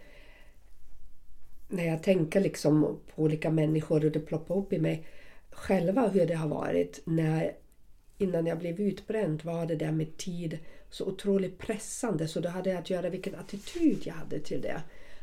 [1.68, 5.07] när jag tänker liksom på olika människor och det ploppar upp i mig
[5.50, 7.52] själva hur det har varit när
[8.18, 10.59] innan jag blev utbränd var det där med tid
[10.90, 14.83] så otroligt pressande så då hade jag att göra vilken attityd jag hade till det.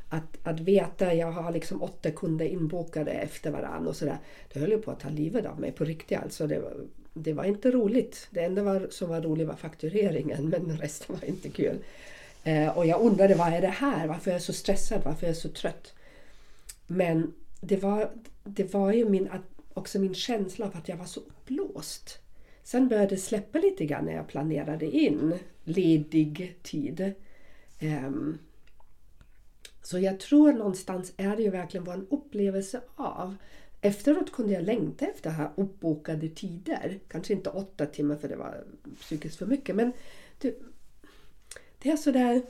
[0.10, 4.18] Att, att veta, jag har liksom åtta kunder inbokade efter varandra och sådär.
[4.54, 6.48] Det höll ju på att ta livet av mig på riktigt alltså.
[6.48, 6.74] Det var,
[7.14, 8.28] det var inte roligt.
[8.30, 11.78] Det enda var, som var roligt var faktureringen men resten var inte kul.
[12.44, 14.08] Eh, och jag undrade vad är det här?
[14.08, 15.02] Varför är jag så stressad?
[15.06, 15.94] Varför är jag så trött?
[16.88, 18.12] Men det var,
[18.44, 19.30] det var ju min,
[19.74, 22.20] också min känsla av att jag var så uppblåst.
[22.64, 27.14] Sen började det släppa lite grann när jag planerade in ledig tid.
[27.82, 28.38] Um,
[29.82, 33.36] så jag tror någonstans är det ju verkligen vår en upplevelse av.
[33.82, 37.00] Efteråt kunde jag längta efter här uppbokade tider.
[37.08, 38.64] Kanske inte åtta timmar för det var
[39.00, 39.76] psykiskt för mycket.
[39.76, 39.92] Men
[40.42, 40.56] det,
[41.82, 42.42] det är sådär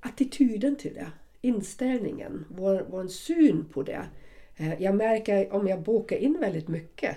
[0.00, 1.12] attityden till det.
[1.44, 4.06] Inställningen, vår, vår syn på det.
[4.56, 7.16] Eh, jag märker om jag bokar in väldigt mycket.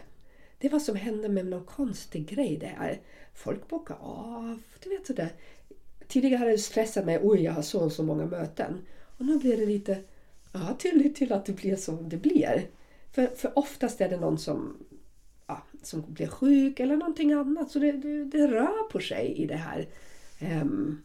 [0.57, 2.99] Det är vad som händer med någon konstig grej där.
[3.33, 4.61] Folk bokar av.
[4.83, 5.29] Du vet sådär.
[6.07, 7.19] Tidigare hade det stressat mig.
[7.23, 8.85] Oj, jag har så och så många möten.
[9.17, 9.97] Och nu blir det lite
[10.53, 12.67] ja, tillit till att det blir som det blir.
[13.11, 14.77] För, för oftast är det någon som,
[15.47, 17.71] ja, som blir sjuk eller någonting annat.
[17.71, 19.87] Så det, det, det rör på sig i det här.
[20.61, 21.03] Um,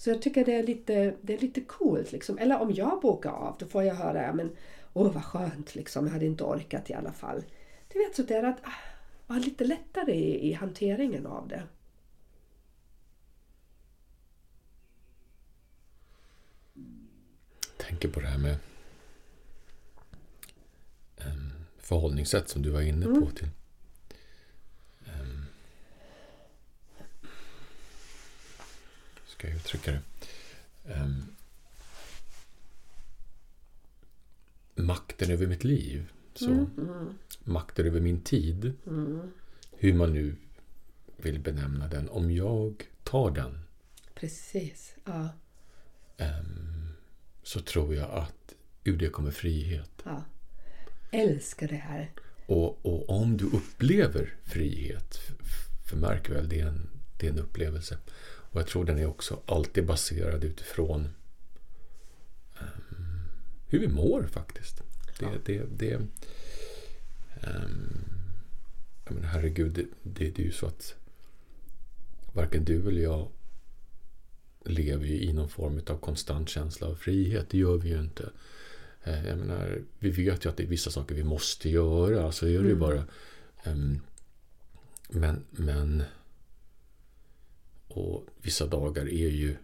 [0.00, 2.12] så jag tycker det är lite, det är lite coolt.
[2.12, 2.38] Liksom.
[2.38, 4.56] Eller om jag bokar av, då får jag höra ja, men
[4.92, 6.06] åh vad skönt, liksom.
[6.06, 7.44] jag hade inte orkat i alla fall.
[7.92, 8.72] Du vet så där att ah,
[9.26, 11.62] vara lite lättare i, i hanteringen av det.
[17.76, 18.56] tänker på det här med
[21.26, 23.10] um, förhållningssätt som du var inne på.
[23.10, 23.30] Mm.
[23.30, 23.48] till
[29.40, 30.00] Ska jag uttrycka det?
[30.94, 31.24] Um,
[34.74, 36.12] makten över mitt liv.
[36.34, 37.18] Så, mm, mm.
[37.44, 38.72] Makten över min tid.
[38.86, 39.30] Mm.
[39.72, 40.36] Hur man nu
[41.16, 42.08] vill benämna den.
[42.08, 43.60] Om jag tar den.
[44.14, 44.94] Precis.
[45.04, 45.28] Ja.
[46.18, 46.92] Um,
[47.42, 49.90] så tror jag att ur det kommer frihet.
[50.04, 50.24] Ja.
[51.10, 52.10] Älskar det här.
[52.46, 55.18] Och, och om du upplever frihet,
[55.88, 57.98] för märk väl, det är, en, det är en upplevelse.
[58.50, 61.08] Och jag tror den är också alltid baserad utifrån
[62.60, 63.28] um,
[63.66, 64.82] hur vi mår faktiskt.
[65.18, 65.32] Det, ja.
[65.44, 66.08] det, det, um,
[69.04, 70.94] jag menar, herregud, det, det, det är ju så att
[72.32, 73.28] varken du eller jag
[74.64, 77.50] lever ju i någon form av konstant känsla av frihet.
[77.50, 78.30] Det gör vi ju inte.
[79.04, 82.32] Eh, jag menar, vi vet ju att det är vissa saker vi måste göra.
[82.32, 82.78] Så är det ju mm.
[82.78, 83.04] bara.
[83.64, 84.00] Um,
[85.08, 86.02] men, men
[87.90, 89.56] och vissa dagar är ju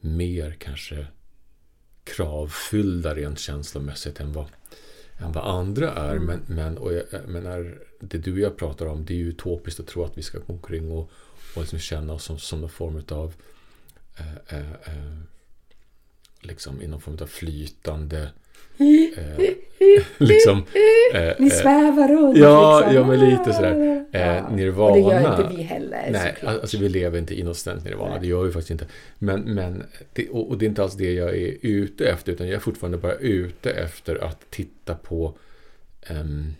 [0.00, 1.06] mer kanske
[2.04, 4.46] kravfyllda rent känslomässigt än vad,
[5.18, 6.16] än vad andra är.
[6.16, 6.24] Mm.
[6.26, 9.80] Men, men och jag, menar, det du och jag pratar om det är ju utopiskt
[9.80, 11.10] att tro att vi ska gå omkring och,
[11.54, 13.34] och liksom känna oss som, som någon form av
[14.16, 15.18] eh, eh, eh,
[16.40, 18.30] liksom i någon form av flytande
[19.16, 19.54] eh,
[20.18, 20.58] liksom,
[21.14, 22.38] eh, Ni svävar runt.
[22.38, 22.96] Ja, liksom.
[22.96, 24.06] ja men lite sådär.
[24.12, 24.48] Eh, ja.
[24.50, 24.90] Nirvana.
[24.90, 26.08] Och det gör inte vi heller.
[26.12, 26.60] Nej, såklart.
[26.60, 28.10] alltså vi lever inte i innocent nirvana.
[28.10, 28.20] Nej.
[28.20, 28.86] Det gör vi faktiskt inte.
[29.18, 32.32] Men, men det, och, och, det är inte alls det jag är ute efter.
[32.32, 35.34] Utan jag är fortfarande bara ute efter att titta på
[36.10, 36.54] um,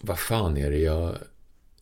[0.00, 1.14] vad fan är det jag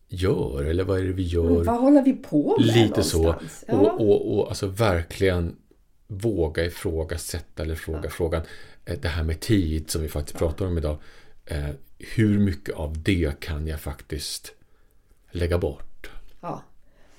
[0.07, 0.63] gör?
[0.63, 1.49] Eller vad är det vi gör?
[1.49, 3.09] Men vad håller vi på med Lite någonstans?
[3.11, 3.35] så.
[3.67, 3.73] Ja.
[3.73, 5.55] Och, och, och alltså verkligen
[6.07, 8.09] våga ifrågasätta eller fråga ja.
[8.09, 8.41] frågan.
[8.89, 10.47] Eh, det här med tid som vi faktiskt ja.
[10.47, 10.97] pratar om idag.
[11.45, 14.51] Eh, hur mycket av det kan jag faktiskt
[15.31, 16.09] lägga bort?
[16.41, 16.63] Ja.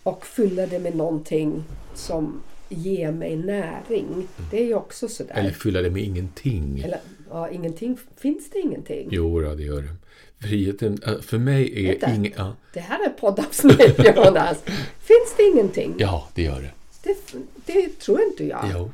[0.02, 4.06] Och fylla det med någonting som ger mig näring.
[4.12, 4.26] Mm.
[4.50, 5.34] Det är ju också sådär.
[5.34, 6.80] Eller fylla det med ingenting.
[6.80, 7.98] Eller, ja, ingenting.
[8.16, 9.08] Finns det ingenting?
[9.10, 9.96] Jo, det gör det.
[10.46, 12.32] Friheten, äh, för mig är inget...
[12.36, 12.56] Ja.
[12.72, 14.62] Det här är poddavsnitt Jonas.
[14.98, 15.94] Finns det ingenting?
[15.98, 16.70] Ja, det gör det.
[17.02, 17.16] Det,
[17.66, 18.70] det tror inte jag.
[18.72, 18.90] Jo.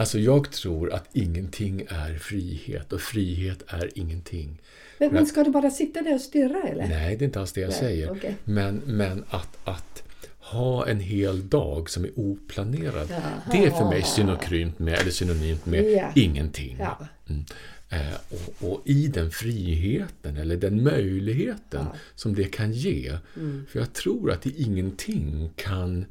[0.00, 4.60] Alltså jag tror att ingenting är frihet och frihet är ingenting.
[4.98, 6.88] Men, men ska du bara sitta där och stirra eller?
[6.88, 8.10] Nej, det är inte alls det jag Nej, säger.
[8.10, 8.34] Okay.
[8.44, 10.02] Men, men att, att
[10.38, 13.10] ha en hel dag som är oplanerad.
[13.10, 13.20] Jaha.
[13.52, 16.12] Det är för mig synonymt med, eller synonymt med ja.
[16.14, 16.76] ingenting.
[16.80, 16.98] Ja.
[17.28, 17.44] Mm.
[17.88, 21.96] Eh, och, och, i den friheten eller den möjligheten ja.
[22.14, 23.18] som det kan ge.
[23.36, 23.66] Mm.
[23.70, 26.04] För jag tror att i ingenting kan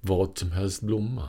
[0.00, 1.28] vad som helst blomma.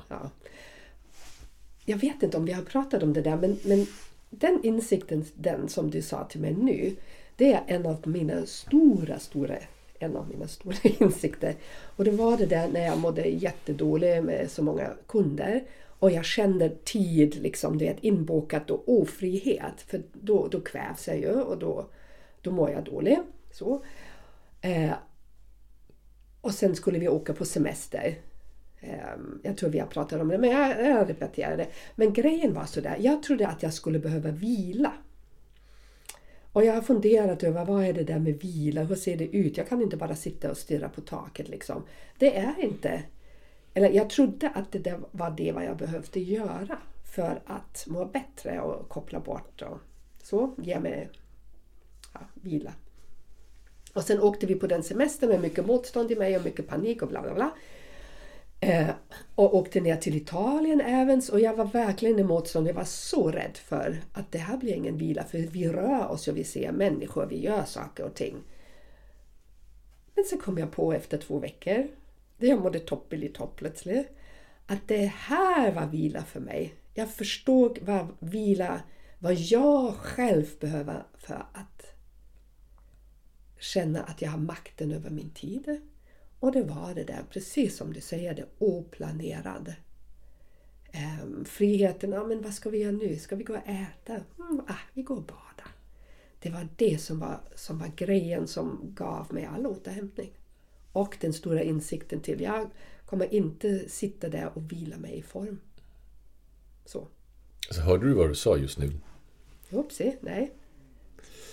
[1.85, 3.87] Jag vet inte om vi har pratat om det där men, men
[4.29, 6.95] den insikten, den som du sa till mig nu,
[7.35, 9.55] det är en av mina stora, stora
[9.99, 11.55] en av mina stora insikter.
[11.95, 15.63] Och det var det där när jag mådde jättedåligt med så många kunder
[15.99, 19.81] och jag kände tid liksom, det inbokat och ofrihet.
[19.87, 21.85] För då, då kvävs jag ju och då,
[22.41, 23.19] då mår jag dåligt.
[23.51, 23.83] Så.
[24.61, 24.91] Eh,
[26.41, 28.15] och sen skulle vi åka på semester.
[28.89, 31.67] Ehm, jag tror vi har pratat om det, men jag, jag repeterar det.
[31.95, 34.91] Men grejen var sådär, jag trodde att jag skulle behöva vila.
[36.51, 39.57] Och jag har funderat över vad är det där med vila, hur ser det ut?
[39.57, 41.83] Jag kan inte bara sitta och stirra på taket liksom.
[42.17, 43.03] Det är inte
[43.75, 46.77] eller jag trodde att det var det vad jag behövde göra
[47.15, 49.77] för att må bättre och koppla bort och
[50.23, 51.09] så, ge mig
[52.13, 52.73] ja, vila.
[53.93, 57.01] Och sen åkte vi på den semestern med mycket motstånd i mig och mycket panik
[57.01, 57.51] och bla bla bla.
[58.65, 58.89] Eh,
[59.35, 62.67] och åkte ner till Italien även och jag var verkligen emot, motstånd.
[62.67, 66.27] Jag var så rädd för att det här blir ingen vila för vi rör oss
[66.27, 68.35] och vi ser människor, vi gör saker och ting.
[70.15, 71.87] Men sen kom jag på efter två veckor,
[72.37, 73.13] det jag mådde topp
[73.55, 74.07] plötsligt,
[74.65, 76.73] att det här var vila för mig.
[76.93, 78.81] Jag förstod vad vila,
[79.19, 81.95] vad jag själv behöver för att
[83.59, 85.81] känna att jag har makten över min tid.
[86.45, 89.75] Och det var det där, precis som du säger, det oplanerade.
[90.91, 93.17] Ehm, friheten, ja men vad ska vi göra nu?
[93.17, 94.13] Ska vi gå och äta?
[94.13, 95.71] Mm, ah, vi går och badar.
[96.39, 100.31] Det var det som var, som var grejen som gav mig all återhämtning.
[100.91, 102.69] Och den stora insikten till, jag
[103.05, 105.59] kommer inte sitta där och vila mig i form.
[106.85, 107.07] Så.
[107.67, 108.91] Alltså, hörde du vad du sa just nu?
[109.69, 110.53] Upsi, nej.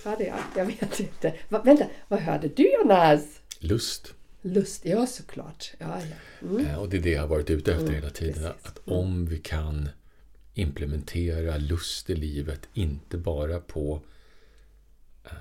[0.04, 0.38] Hörde jag?
[0.56, 1.34] Jag vet inte.
[1.48, 3.40] Va, vänta, vad hörde du Jonas?
[3.58, 4.14] Lust.
[4.42, 5.72] Lust, ja såklart.
[5.78, 6.48] Ja, ja.
[6.48, 6.66] Mm.
[6.66, 8.34] Eh, och det är det jag har varit ute efter mm, hela tiden.
[8.34, 8.66] Precis.
[8.66, 8.98] Att mm.
[8.98, 9.88] om vi kan
[10.54, 14.00] implementera lust i livet, inte bara på
[15.24, 15.32] eh,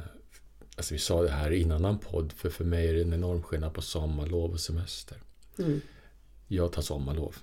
[0.76, 3.14] Alltså vi sa det här i en annan podd, för för mig är det en
[3.14, 5.18] enorm skillnad på sommarlov och semester.
[5.60, 5.82] Mm.
[6.48, 7.36] Jag tar sommarlov.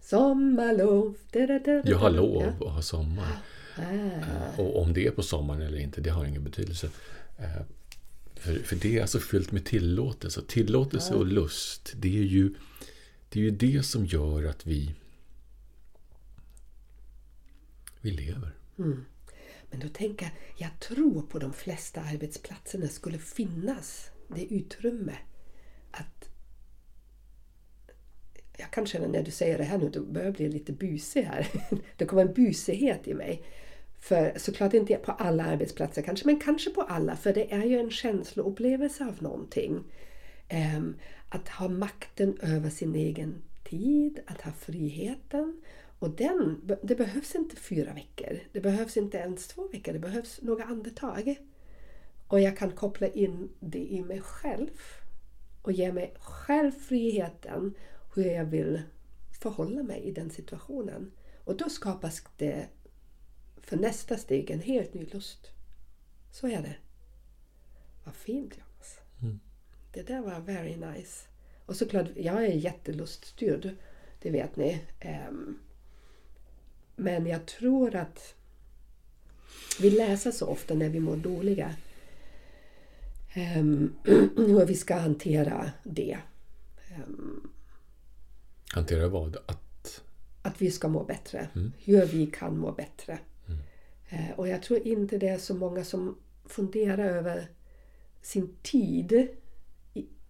[0.00, 1.14] Sommarlov.
[1.30, 3.38] Da, da, da, jag har lov att ha sommar.
[3.76, 4.62] Ah.
[4.62, 6.90] Och om det är på sommaren eller inte, det har ingen betydelse.
[8.40, 10.42] För, för det är alltså fyllt med tillåtelse.
[10.48, 12.54] Tillåtelse och lust, det är ju
[13.28, 14.94] det, är ju det som gör att vi,
[18.00, 18.54] vi lever.
[18.78, 19.04] Mm.
[19.70, 25.16] Men då tänker jag, jag tror på de flesta arbetsplatserna skulle finnas det utrymme
[25.90, 26.30] att
[28.56, 31.22] jag kan känna när du säger det här nu, då börjar jag bli lite busig
[31.22, 31.46] här.
[31.96, 33.42] Det kommer en busighet i mig.
[34.00, 37.16] För såklart inte på alla arbetsplatser kanske, men kanske på alla.
[37.16, 39.84] För det är ju en känsloupplevelse av någonting.
[40.48, 40.96] Ehm,
[41.28, 45.62] att ha makten över sin egen tid, att ha friheten.
[45.98, 48.38] Och den, det behövs inte fyra veckor.
[48.52, 49.92] Det behövs inte ens två veckor.
[49.92, 51.36] Det behövs några andetag.
[52.26, 54.80] Och jag kan koppla in det i mig själv.
[55.62, 57.74] Och ge mig själv friheten
[58.14, 58.82] hur jag vill
[59.42, 61.12] förhålla mig i den situationen.
[61.44, 62.66] Och då skapas det
[63.70, 65.50] för nästa steg en helt ny lust.
[66.30, 66.76] Så är det.
[68.04, 68.98] Vad fint Jonas.
[69.22, 69.40] Mm.
[69.92, 71.26] Det där var very nice.
[71.66, 73.76] Och såklart, jag är jätteluststyrd.
[74.22, 74.80] Det vet ni.
[75.28, 75.58] Um,
[76.96, 78.34] men jag tror att
[79.80, 81.74] vi läser så ofta när vi mår dåliga
[83.56, 83.94] um,
[84.36, 86.18] hur vi ska hantera det.
[87.06, 87.50] Um,
[88.72, 89.36] hantera vad?
[89.36, 90.02] Att?
[90.42, 91.48] Att vi ska må bättre.
[91.54, 91.72] Mm.
[91.78, 93.18] Hur vi kan må bättre.
[94.10, 97.48] Eh, och jag tror inte det är så många som funderar över
[98.22, 99.28] sin tid,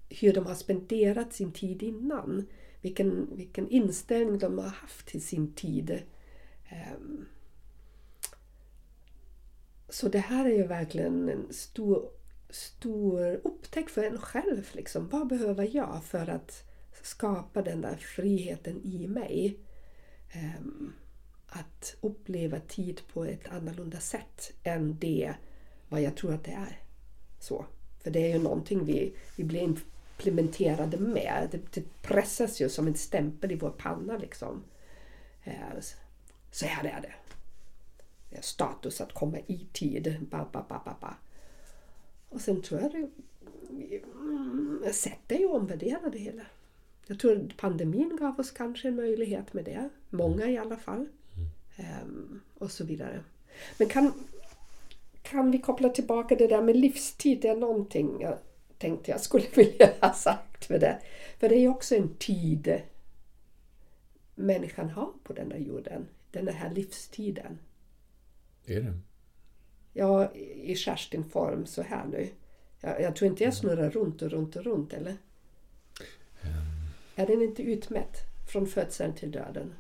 [0.09, 2.47] hur de har spenderat sin tid innan.
[2.81, 6.03] Vilken, vilken inställning de har haft till sin tid.
[6.69, 7.27] Ehm,
[9.89, 12.11] så det här är ju verkligen en stor,
[12.51, 14.71] stor upptäckt för en själv.
[14.73, 15.09] Liksom.
[15.09, 16.65] Vad behöver jag för att
[17.03, 19.59] skapa den där friheten i mig?
[20.33, 20.93] Ehm,
[21.53, 25.35] att uppleva tid på ett annorlunda sätt än det
[25.89, 26.79] vad jag tror att det är.
[27.41, 27.67] Så.
[28.03, 31.49] För det är ju någonting vi, vi blir implementerade med.
[31.51, 34.63] Det, det pressas ju som en stämpel i vår panna liksom.
[35.45, 35.81] Eh,
[36.51, 37.13] så här är det.
[38.31, 40.17] det är status att komma i tid.
[40.31, 41.15] Ba, ba, ba, ba, ba.
[42.29, 43.09] Och sen tror jag det
[44.13, 44.83] mm,
[45.29, 46.43] ju omvärdera det hela.
[47.07, 49.89] Jag tror pandemin gav oss kanske en möjlighet med det.
[50.11, 51.07] Många i alla fall.
[51.81, 53.21] Um, och så vidare.
[53.79, 54.13] Men kan,
[55.23, 57.39] kan vi koppla tillbaka det där med livstid?
[57.43, 58.39] Det är någonting jag
[58.79, 60.99] tänkte jag skulle vilja ha sagt för det.
[61.39, 62.83] För det är ju också en tid
[64.35, 66.07] människan har på denna jorden.
[66.31, 67.59] Den här livstiden.
[68.67, 68.99] Är det?
[69.93, 72.29] Ja, i Kerstin-form så här nu.
[72.81, 75.17] Jag, jag, tror inte jag snurrar runt och runt och runt, eller?
[76.43, 76.81] Um.
[77.17, 78.17] Är den inte utmätt
[78.53, 79.75] från födseln till döden?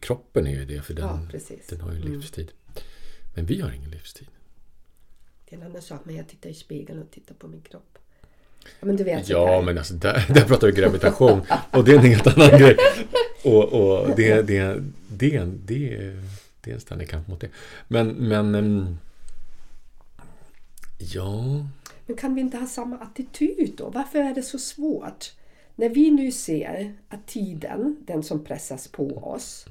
[0.00, 2.14] Kroppen är ju det, för den, ja, den har ju en mm.
[2.14, 2.52] livstid.
[2.68, 2.82] Mm.
[3.34, 4.28] Men vi har ingen livstid.
[5.44, 7.98] Det är en annan sak, men jag tittar i spegeln och tittar på min kropp.
[8.80, 9.28] Ja, men vet.
[9.28, 11.40] Ja, men alltså där, där pratar vi gravitation.
[11.70, 12.76] och det är en helt annan grej.
[13.44, 16.16] Och, och det, det, det, det,
[16.60, 17.48] det, är en ständig kamp mot det.
[17.88, 18.98] Men, men um,
[20.98, 21.66] ja.
[22.06, 23.90] Men kan vi inte ha samma attityd då?
[23.90, 25.32] Varför är det så svårt?
[25.76, 29.66] när vi nu ser att tiden, den som pressas på oss,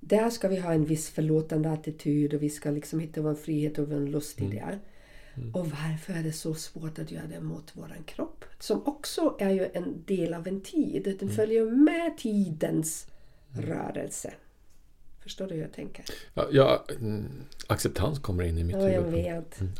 [0.00, 3.78] där ska vi ha en viss förlåtande attityd och vi ska liksom hitta vår frihet
[3.78, 4.78] och vår lust i det.
[5.34, 5.54] Mm.
[5.54, 8.44] Och varför är det så svårt att göra det mot våran kropp?
[8.58, 11.02] Som också är ju en del av en tid.
[11.04, 11.34] Den mm.
[11.34, 13.06] följer med tidens
[13.52, 14.34] rörelse.
[15.20, 16.04] Förstår du hur jag tänker?
[16.34, 17.24] Ja, ja mm,
[17.66, 18.88] acceptans kommer in i mitt huvud.
[18.88, 19.60] Ja, jag vet.
[19.60, 19.72] Mm.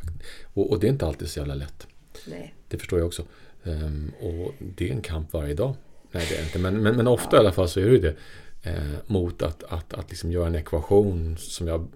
[0.54, 1.86] Och, och, det är inte alltid så jävla lätt.
[2.26, 2.54] Nej.
[2.68, 3.24] Det förstår jag också.
[3.62, 5.76] Um, och det är en kamp varje dag.
[6.12, 6.58] Nej, det är inte.
[6.58, 7.36] Men, men, men ofta ja.
[7.36, 8.16] i alla fall så är det det.
[8.62, 11.88] Eh, mot att, att, att liksom göra en ekvation som jag,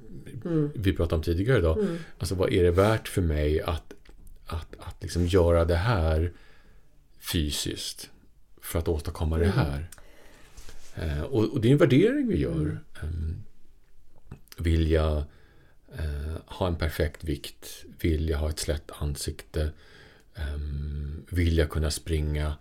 [0.45, 0.71] mm.
[0.75, 1.79] vi pratade om tidigare idag.
[1.79, 1.99] Mm.
[2.19, 3.93] Alltså vad är det värt för mig att,
[4.47, 6.33] att, att liksom göra det här
[7.19, 8.11] fysiskt
[8.61, 9.49] för att åstadkomma mm.
[9.49, 9.89] det här?
[10.95, 12.79] Eh, och, och, det är en värdering vi gör.
[13.03, 13.45] Um,
[14.59, 15.17] vill jag
[15.99, 17.85] eh, ha en perfekt vikt?
[18.01, 19.71] Vill jag ha ett slätt ansikte?
[20.55, 22.57] Um, vill jag kunna springa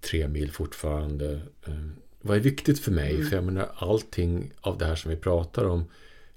[0.00, 1.40] tre mil fortfarande?
[1.64, 3.14] Um, vad är viktigt för mig?
[3.14, 3.26] Mm.
[3.26, 5.84] För jag menar, allting av det här som vi pratar om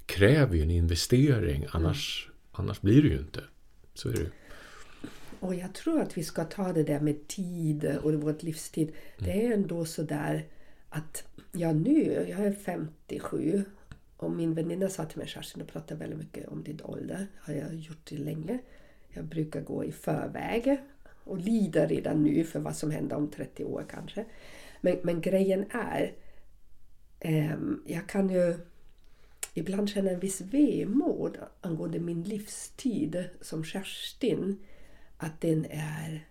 [0.05, 1.65] kräver ju en investering.
[1.71, 2.37] Annars, mm.
[2.51, 3.43] annars blir det ju inte.
[3.93, 4.29] Så är det
[5.39, 8.87] Och jag tror att vi ska ta det där med tid och vår livstid.
[8.87, 9.31] Mm.
[9.31, 10.45] Det är ändå så där
[10.89, 13.65] att jag nu, jag är 57
[14.17, 17.27] och min väninna sa till mig Kerstin, du pratar väldigt mycket om din ålder.
[17.39, 18.59] har jag gjort det länge.
[19.09, 20.77] Jag brukar gå i förväg
[21.23, 24.25] och lider redan nu för vad som händer om 30 år kanske.
[24.81, 26.13] Men, men grejen är,
[27.19, 28.55] eh, jag kan ju
[29.53, 34.59] ibland känna en viss vemod angående min livstid som Kerstin.
[35.17, 36.27] Att den är...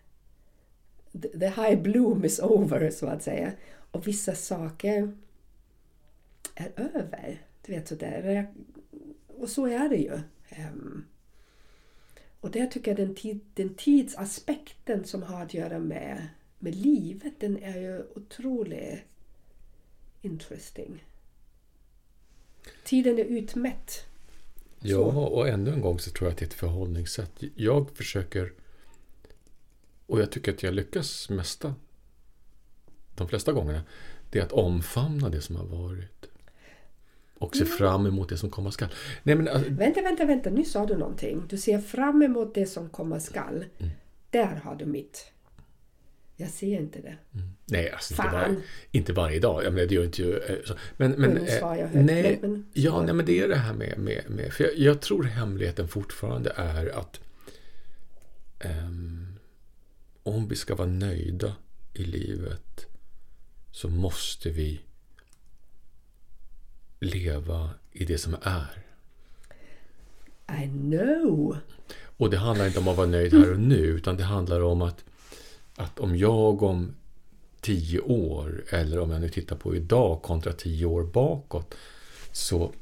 [1.12, 3.52] The high bloom is over, så att säga.
[3.90, 5.16] Och vissa saker
[6.54, 7.42] är över.
[7.66, 8.46] Du vet sådär.
[9.26, 10.20] Och så är det ju.
[10.48, 11.04] Ehm,
[12.40, 16.28] och där tycker jag den, tid, den tidsaspekten som har att göra med
[16.58, 19.00] med livet, den är ju otroligt
[20.22, 21.04] interesting.
[22.84, 24.06] Tiden är utmätt.
[24.80, 27.42] Ja, och ännu en gång så tror jag att det är ett förhållningssätt.
[27.54, 28.52] Jag försöker,
[30.06, 31.74] och jag tycker att jag lyckas mesta,
[33.14, 33.82] de flesta gångerna,
[34.30, 36.26] det är att omfamna det som har varit.
[37.38, 37.76] Och se mm.
[37.76, 38.88] fram emot det som komma skall.
[39.22, 41.42] Nej, men, alltså, vänta, vänta, vänta, nu sa du någonting.
[41.48, 43.64] Du ser fram emot det som komma skall.
[43.78, 43.92] Mm.
[44.30, 45.32] Där har du mitt
[46.36, 47.16] jag ser inte det.
[47.34, 47.48] Mm.
[47.64, 48.56] Nej, alltså inte, var,
[48.90, 49.64] inte varje dag.
[49.64, 50.74] Jag menar, det gör inte ju, eh, så.
[50.96, 54.22] Men, men, eh, jag nej, men, ja, nej, men det är det här med, med,
[54.28, 57.20] med för jag, jag tror hemligheten fortfarande är att
[58.64, 59.38] um,
[60.22, 61.56] om vi ska vara nöjda
[61.94, 62.86] i livet
[63.72, 64.80] så måste vi
[67.00, 68.82] leva i det som är.
[70.64, 71.56] I know!
[72.16, 74.82] Och det handlar inte om att vara nöjd här och nu, utan det handlar om
[74.82, 75.04] att
[75.76, 76.94] att om jag om
[77.60, 81.74] tio år, eller om jag nu tittar på idag kontra tio år bakåt,
[82.32, 82.72] så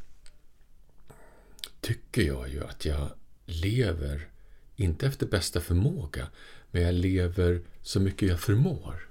[1.81, 3.09] tycker jag ju att jag
[3.47, 4.29] lever,
[4.77, 6.27] inte efter bästa förmåga,
[6.71, 9.09] men jag lever så mycket jag förmår.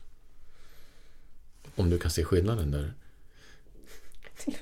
[1.76, 2.94] Om du kan se skillnaden där.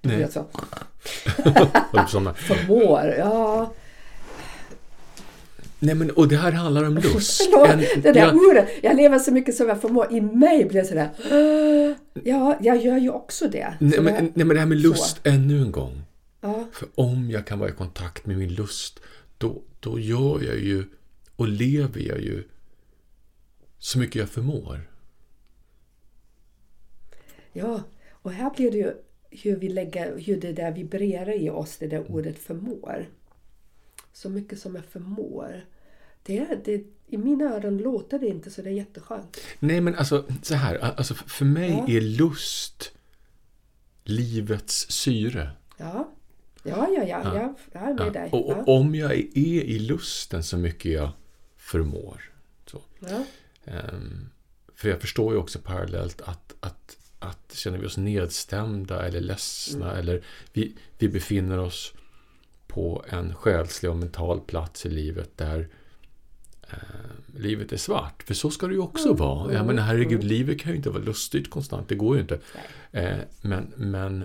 [0.00, 0.20] Nej.
[2.34, 3.72] Förmår, ja.
[5.84, 7.48] Nej, men, och det här handlar om lust.
[7.68, 8.68] en, det där jag, ordet.
[8.82, 10.12] Jag lever så mycket som jag förmår.
[10.12, 11.10] I mig blir det sådär.
[12.24, 13.74] Ja, jag gör ju också det.
[13.80, 15.30] Nej, men, nej, men det här med lust så.
[15.30, 16.02] ännu en gång.
[16.40, 16.64] Ja.
[16.72, 19.00] För om jag kan vara i kontakt med min lust,
[19.38, 20.84] då, då gör jag ju
[21.36, 22.42] och lever jag ju
[23.78, 24.80] så mycket jag förmår.
[27.52, 28.92] Ja, och här blir det ju
[29.30, 33.06] hur vi lägger, hur det där vibrerar i oss, det där ordet förmår.
[34.12, 35.64] Så mycket som jag förmår
[36.24, 39.40] det, det, i mina öron låter det inte så det är jätteskönt.
[39.58, 40.78] Nej, men alltså så här.
[40.78, 41.96] Alltså, för mig ja.
[41.96, 42.92] är lust
[44.04, 45.50] livets syre.
[45.76, 46.12] Ja,
[46.62, 47.54] ja, ja, ja, ja.
[47.72, 48.10] jag är med ja.
[48.10, 48.30] dig.
[48.32, 51.10] Och, och, om jag är i lusten så mycket jag
[51.56, 52.32] förmår.
[52.66, 52.82] Så.
[52.98, 53.24] Ja.
[53.92, 54.30] Um,
[54.74, 59.86] för jag förstår ju också parallellt att, att, att känner vi oss nedstämda eller ledsna
[59.86, 60.00] mm.
[60.00, 61.94] eller vi, vi befinner oss
[62.66, 65.68] på en själslig och mental plats i livet där
[66.70, 66.78] eh,
[67.36, 68.22] livet är svart.
[68.22, 69.16] För så ska det ju också mm.
[69.16, 69.52] vara.
[69.52, 70.26] Ja, men herregud, mm.
[70.26, 71.88] livet kan ju inte vara lustigt konstant.
[71.88, 72.38] Det går ju inte.
[72.92, 74.22] Eh, men men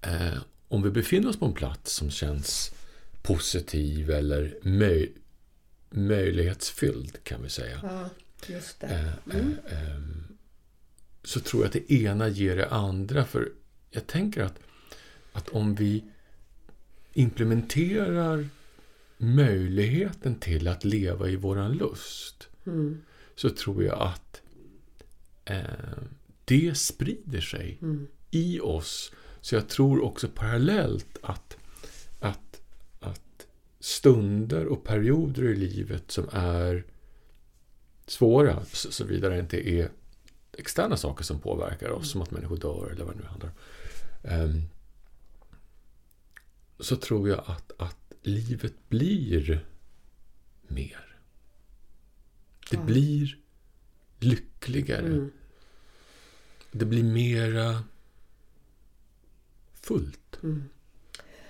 [0.00, 0.38] eh,
[0.68, 2.74] om vi befinner oss på en plats som känns
[3.22, 5.12] positiv eller möj
[5.90, 7.80] möjlighetsfylld kan vi säga.
[7.82, 8.08] Ja,
[8.54, 8.86] just det.
[8.86, 10.36] Eh, eh, mm.
[11.24, 13.24] Så tror jag att det ena ger det andra.
[13.24, 13.52] För
[13.90, 14.58] jag tänker att,
[15.32, 16.04] att om vi
[17.12, 18.48] implementerar
[19.24, 23.02] möjligheten till att leva i våran lust mm.
[23.34, 24.42] så tror jag att
[25.44, 25.62] eh,
[26.44, 28.06] det sprider sig mm.
[28.30, 29.12] i oss.
[29.40, 31.56] Så jag tror också parallellt att,
[32.20, 32.62] att,
[33.00, 33.46] att
[33.80, 36.84] stunder och perioder i livet som är
[38.06, 39.90] svåra, såvida det inte är
[40.58, 42.04] externa saker som påverkar oss, mm.
[42.04, 43.54] som att människor dör eller vad det nu handlar om.
[44.22, 44.68] Um,
[46.80, 49.64] så tror jag att, att livet blir
[50.68, 51.16] mer.
[52.70, 52.84] Det ja.
[52.84, 53.38] blir
[54.20, 55.06] lyckligare.
[55.06, 55.30] Mm.
[56.72, 57.84] Det blir mera
[59.72, 60.42] fullt.
[60.42, 60.62] Mm.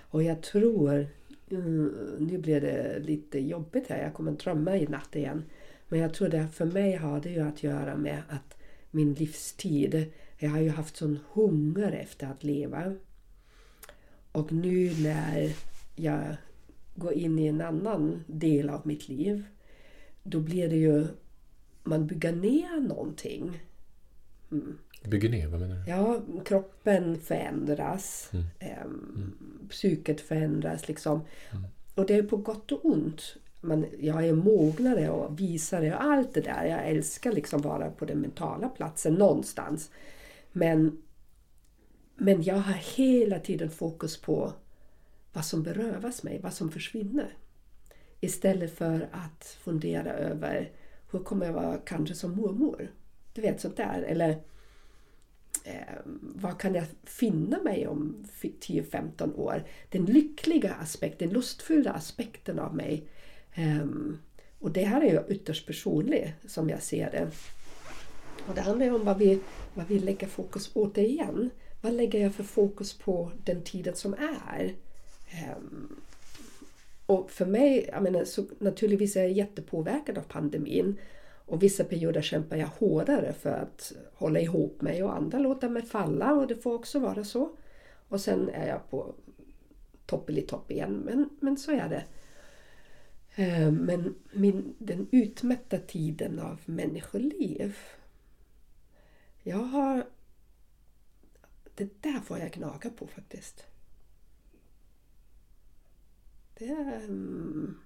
[0.00, 1.06] Och jag tror,
[1.50, 5.44] mm, nu blir det lite jobbigt här, jag kommer drömma i natt igen.
[5.88, 8.56] Men jag tror det för mig har det ju att göra med att
[8.90, 12.94] min livstid, jag har ju haft sån hunger efter att leva.
[14.32, 15.52] Och nu när
[15.96, 16.36] jag
[16.94, 19.44] går in i en annan del av mitt liv,
[20.22, 21.06] då blir det ju,
[21.82, 23.60] man bygger ner någonting.
[24.52, 24.78] Mm.
[25.04, 25.90] Bygger ner, vad menar du?
[25.90, 28.30] Ja, kroppen förändras.
[28.32, 28.46] Mm.
[28.58, 28.86] Eh,
[29.68, 31.20] psyket förändras liksom.
[31.50, 31.64] Mm.
[31.94, 33.36] Och det är på gott och ont.
[33.60, 36.64] Men jag är mognare och visare och allt det där.
[36.64, 39.90] Jag älskar liksom vara på den mentala platsen någonstans.
[40.52, 41.02] Men,
[42.16, 44.52] men jag har hela tiden fokus på
[45.34, 47.36] vad som berövas mig, vad som försvinner.
[48.20, 50.72] Istället för att fundera över
[51.10, 52.90] hur kommer jag vara kanske som mormor?
[53.32, 54.02] Du vet sånt där.
[54.02, 54.30] Eller
[55.64, 59.64] eh, vad kan jag finna mig om 10-15 år?
[59.88, 63.08] Den lyckliga aspekten, den lustfyllda aspekten av mig.
[63.54, 63.86] Eh,
[64.58, 67.30] och det här är ju ytterst personligt som jag ser det.
[68.48, 69.40] Och det handlar ju om vad vi,
[69.74, 71.50] vad vi lägger fokus på återigen.
[71.80, 74.74] Vad lägger jag för fokus på den tiden som är?
[75.34, 75.96] Ehm,
[77.06, 80.96] och för mig, jag menar, så naturligtvis är jag jättepåverkad av pandemin.
[81.46, 85.82] Och vissa perioder kämpar jag hårdare för att hålla ihop mig och andra låter mig
[85.82, 87.56] falla och det får också vara så.
[88.08, 89.14] Och sen är jag på
[90.06, 92.04] topp igen, men, men så är det.
[93.34, 97.76] Ehm, men min, den utmätta tiden av människoliv.
[99.42, 100.06] Jag har...
[101.74, 103.66] Det där får jag gnaga på faktiskt.
[106.58, 107.04] Det är...
[107.08, 107.80] Um,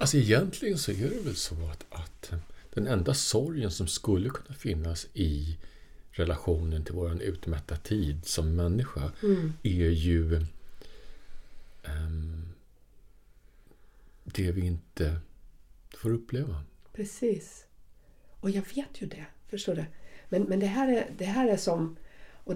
[0.00, 2.32] Alltså egentligen så är det väl så att, att
[2.70, 5.58] den enda sorgen som skulle kunna finnas i
[6.10, 9.52] relationen till vår utmätta tid som människa mm.
[9.62, 10.34] är ju
[11.84, 12.48] um,
[14.24, 15.20] det vi inte
[15.96, 16.64] får uppleva.
[16.92, 17.66] Precis.
[18.40, 19.84] Och jag vet ju det, förstår du?
[20.28, 21.96] Men, men det, här är, det här är som...
[22.44, 22.54] Och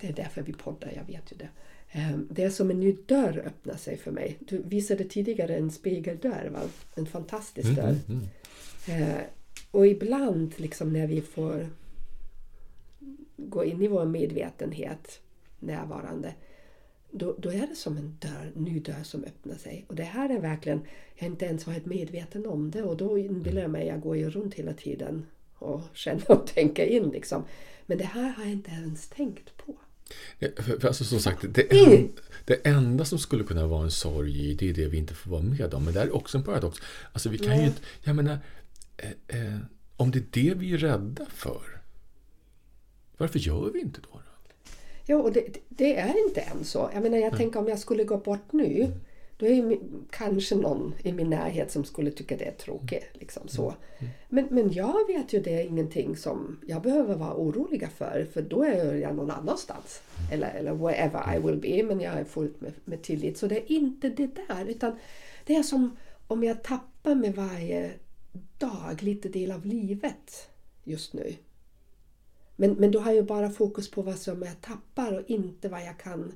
[0.00, 1.48] det är därför vi poddar, jag vet ju det.
[1.92, 4.36] Ehm, det är som en ny dörr öppnar sig för mig.
[4.40, 6.60] Du visade tidigare en spegeldörr, va?
[6.94, 7.96] en fantastisk mm, dörr.
[8.08, 8.22] Mm,
[8.86, 9.20] mm.
[9.70, 11.68] Och ibland liksom när vi får
[13.36, 15.20] gå in i vår medvetenhet
[15.58, 16.34] närvarande
[17.10, 19.84] då, då är det som en dörr, ny dörr som öppnar sig.
[19.88, 20.80] Och det här är verkligen,
[21.14, 24.30] jag inte ens varit medveten om det och då inbillar jag mig, jag går ju
[24.30, 27.44] runt hela tiden och känner och tänker in liksom.
[27.86, 29.74] Men det här har jag inte ens tänkt på.
[30.38, 32.12] För, för alltså, som sagt, det, en,
[32.44, 35.30] det enda som skulle kunna vara en sorg i, det är det vi inte får
[35.30, 35.84] vara med om.
[35.84, 36.78] Men det är också en paradox.
[37.12, 37.60] Alltså, vi kan Nej.
[37.60, 37.80] ju inte...
[38.02, 38.38] Jag menar,
[38.96, 39.58] eh, eh,
[39.96, 41.80] om det är det vi är rädda för,
[43.16, 44.08] varför gör vi inte då?
[44.12, 44.20] då?
[45.06, 46.90] Ja, och det, det, är inte än så.
[46.94, 47.38] Jag menar, jag mm.
[47.38, 49.00] tänker om jag skulle gå bort nu, mm.
[49.38, 49.78] Då är det
[50.10, 53.04] kanske någon i min närhet som skulle tycka det är tråkigt.
[53.12, 53.74] Liksom så.
[53.98, 54.12] Mm.
[54.28, 58.26] Men, men jag vet ju det är ingenting som jag behöver vara orolig för.
[58.32, 60.02] För då är jag någon annanstans.
[60.32, 61.82] Eller, eller wherever I will be.
[61.82, 63.38] Men jag är fullt med, med tillit.
[63.38, 64.64] Så det är inte det där.
[64.68, 64.96] Utan
[65.44, 67.90] det är som om jag tappar med varje
[68.58, 70.48] dag lite del av livet
[70.84, 71.34] just nu.
[72.56, 75.80] Men, men då har jag bara fokus på vad som jag tappar och inte vad
[75.80, 76.32] jag kan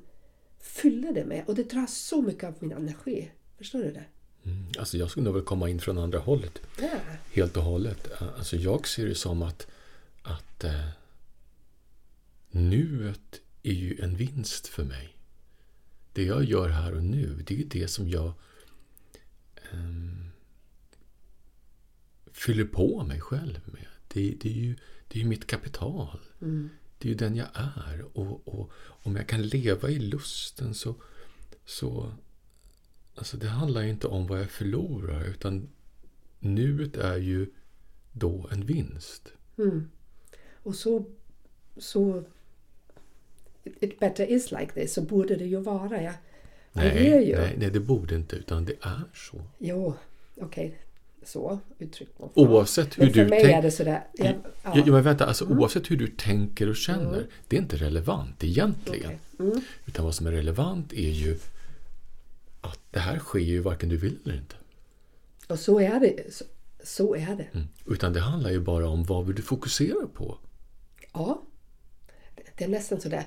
[0.63, 1.45] fylla det med.
[1.47, 3.31] Och det drar så mycket av min energi.
[3.59, 4.05] Förstår du det?
[4.45, 6.61] Mm, alltså jag skulle nog väl komma in från andra hållet.
[6.81, 6.99] Ja.
[7.33, 8.23] Helt och hållet.
[8.37, 9.67] Alltså jag ser det som att,
[10.23, 10.89] att eh,
[12.51, 15.17] nuet är ju en vinst för mig.
[16.13, 18.33] Det jag gör här och nu, det är det som jag
[19.73, 20.27] eh,
[22.33, 23.87] fyller på mig själv med.
[24.09, 24.77] Det, det är ju
[25.09, 26.21] det är mitt kapital.
[26.41, 26.71] Mm.
[27.03, 28.05] Det är ju den jag är.
[28.13, 30.95] Och, och om jag kan leva i lusten så...
[31.65, 32.13] så
[33.15, 35.69] alltså det handlar ju inte om vad jag förlorar utan
[36.39, 37.47] nuet är ju
[38.13, 39.33] då en vinst.
[39.59, 39.91] Mm.
[40.53, 41.05] Och så,
[41.77, 42.25] så...
[43.65, 46.03] It better is like this, så borde det ju vara.
[46.03, 46.15] Jag,
[46.73, 49.43] nej, nej, nej, det borde inte, utan det är så.
[49.59, 49.95] Jo,
[50.37, 50.67] okej.
[50.67, 50.79] Okay.
[51.25, 54.05] Så uttryckt någon Oavsett hur men för du mig tänk- är det sådär...
[54.13, 54.33] Ja,
[54.65, 54.73] Ja.
[54.75, 59.07] Ja, men vänta, alltså, oavsett hur du tänker och känner, det är inte relevant egentligen.
[59.07, 59.49] Okej.
[59.51, 59.61] Mm.
[59.87, 61.39] Utan vad som är relevant är ju
[62.61, 64.55] att det här sker ju varken du vill eller inte.
[65.49, 66.35] Och så är det.
[66.35, 66.45] Så,
[66.85, 67.47] så är det.
[67.53, 67.69] Mm.
[67.87, 70.39] Utan det handlar ju bara om vad vill du fokusera på.
[71.13, 71.43] Ja.
[72.57, 73.25] Det- är nästan sådär.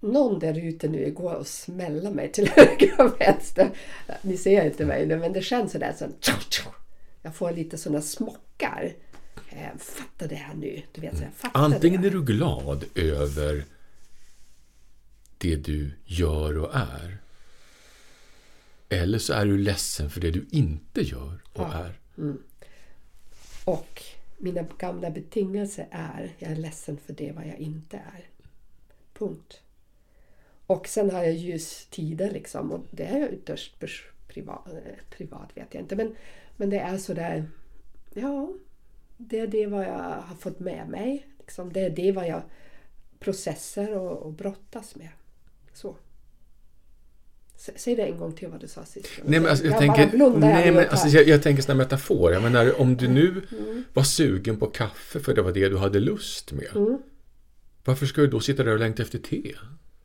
[0.00, 3.70] Någon där ute nu går och smäller mig till höger och vänster.
[4.22, 5.94] Ni ser inte mig nu men det känns sådär.
[5.98, 6.06] Så,
[7.24, 8.92] jag får lite sådana smockar.
[9.48, 10.82] Eh, Fatta det här nu.
[10.92, 12.08] Du vet, så jag fattar Antingen det.
[12.08, 13.64] är du glad över
[15.38, 17.18] det du gör och är.
[18.88, 21.98] Eller så är du ledsen för det du inte gör och är.
[23.64, 24.02] Och
[24.38, 28.24] mina gamla betingelser är jag är ledsen för det vad jag inte är.
[29.18, 29.60] Punkt.
[30.66, 33.74] Och sen har jag ljustider liksom och det är ytterst
[34.28, 35.96] privat, eh, privat vet jag inte.
[35.96, 36.14] Men,
[36.56, 37.44] men det är sådär,
[38.14, 38.52] ja,
[39.16, 41.26] det är det vad jag har fått med mig.
[41.38, 41.72] Liksom.
[41.72, 42.42] Det är det vad jag
[43.20, 45.08] processar och, och brottas med.
[45.74, 45.96] Så.
[47.56, 49.08] Säg det en gång till vad du sa sist.
[49.24, 52.32] Nej, men alltså, jag, bara tänker, nej, men alltså, jag, jag tänker sådana metafor.
[52.32, 53.84] Jag menar, om du nu Mm.
[53.92, 56.68] var sugen på kaffe för det var det du hade lust med.
[56.76, 56.98] Mm.
[57.84, 59.54] Varför ska du då sitta där och längta efter te?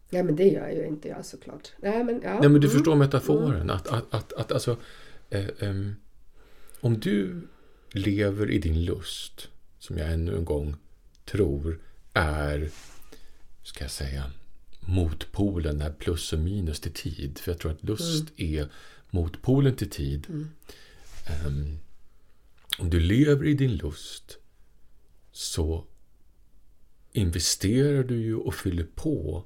[0.10, 1.72] Nej men det gör ju inte jag såklart.
[1.78, 2.40] Nej men, ja.
[2.40, 2.70] Nej, men du Mm.
[2.70, 3.70] förstår metaforen.
[3.70, 4.78] Att, att, att, att alltså,
[5.30, 5.96] eh, ehm,
[6.82, 7.48] om du
[7.92, 9.48] lever i din lust,
[9.80, 10.76] som jag ännu en gång
[11.26, 11.80] tror
[12.14, 12.70] är,
[13.64, 14.32] ska jag säga,
[14.80, 17.38] motpolen när plus och minus till tid.
[17.40, 18.70] För jag tror att lust är
[19.10, 20.28] motpolen till tid.
[21.28, 21.78] Ehm,
[22.80, 24.38] om du lever i din lust
[25.32, 25.86] så
[27.12, 29.46] investerar du ju och fyller på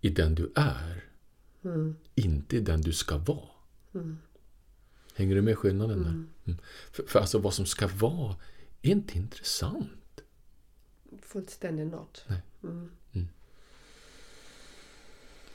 [0.00, 1.04] i den du är.
[2.14, 3.48] Inte i den du ska vara.
[5.18, 6.10] Hänger du med skillnaden där?
[6.10, 6.58] Mm.
[6.92, 8.36] För, för alltså vad som ska vara
[8.82, 10.20] är inte intressant.
[11.22, 12.24] Fullständigt not.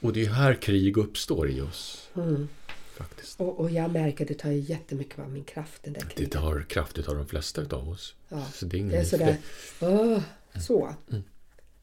[0.00, 2.10] Och det är här krig uppstår i oss.
[2.14, 2.48] Mm.
[2.96, 3.40] Faktiskt.
[3.40, 6.62] Och, och jag märker att det tar jättemycket av min kraft den där Det tar
[6.68, 8.14] kraftigt av de flesta av oss.
[8.28, 8.46] Ja.
[8.54, 9.36] Så det är Det är sådär,
[9.80, 10.20] åh,
[10.60, 10.94] så.
[11.10, 11.22] Mm.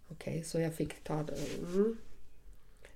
[0.08, 1.38] Okej, så jag fick ta det.
[1.60, 1.98] Mm.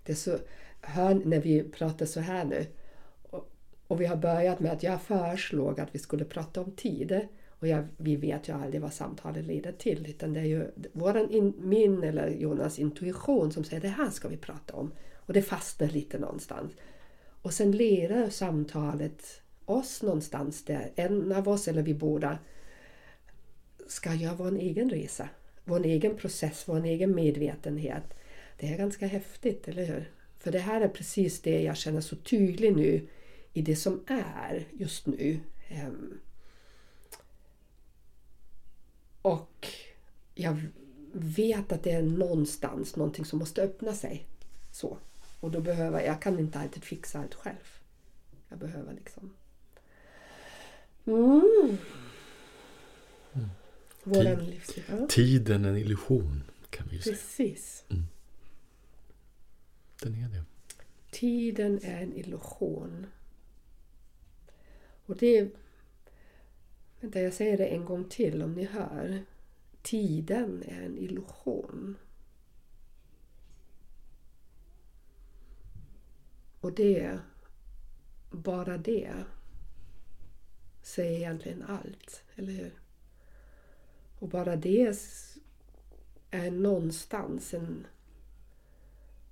[0.03, 0.39] Det är så,
[0.81, 2.67] hör när vi pratar så här nu.
[3.87, 7.27] Och, vi har börjat med att jag föreslog att vi skulle prata om tid.
[7.59, 10.09] Och jag, vi vet ju aldrig vad samtalet leder till.
[10.09, 14.27] Utan det är ju våran in, min eller Jonas intuition som säger det här ska
[14.27, 14.91] vi prata om.
[15.15, 16.71] Och det fastnar lite någonstans.
[17.41, 22.37] Och sen leder samtalet oss någonstans där en av oss eller vi båda
[23.87, 25.29] ska göra vår egen resa.
[25.63, 28.13] Vår egen process, vår egen medvetenhet.
[28.59, 30.11] Det är ganska häftigt, eller hur?
[30.37, 33.07] För det här är precis det jag känner så tydligt nu
[33.55, 35.39] i det som är just nu.
[35.67, 36.19] Ehm,
[39.21, 39.67] Och
[40.35, 40.61] jag
[41.13, 44.25] vet att det är någonstans någonting som måste öppna sig.
[44.71, 44.97] Så.
[45.39, 47.79] Och då behöver jag kan inte alltid fixa allt själv.
[48.49, 49.33] Jag behöver liksom...
[51.05, 51.77] Mm.
[54.03, 54.83] Våran livsstil.
[54.89, 57.15] Ja, Tiden är en illusion, kan vi ju säga.
[57.15, 57.83] precis.
[60.01, 60.43] Den är det.
[61.11, 63.07] Tiden är en illusion.
[65.05, 65.51] Och det...
[66.99, 69.25] Vänta, jag säger det en gång till om ni hör.
[69.81, 71.97] Tiden är en illusion.
[76.59, 77.19] Och det,
[78.31, 79.13] bara det,
[80.81, 82.73] säger egentligen allt, eller hur?
[84.19, 84.95] Och bara det
[86.31, 87.87] är någonstans en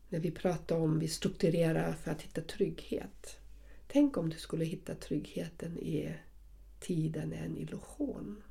[0.10, 3.40] när vi pratar om vi strukturerar för att hitta trygghet.
[3.94, 6.16] Tänk om du skulle hitta tryggheten i
[6.80, 8.44] tiden är en illusion.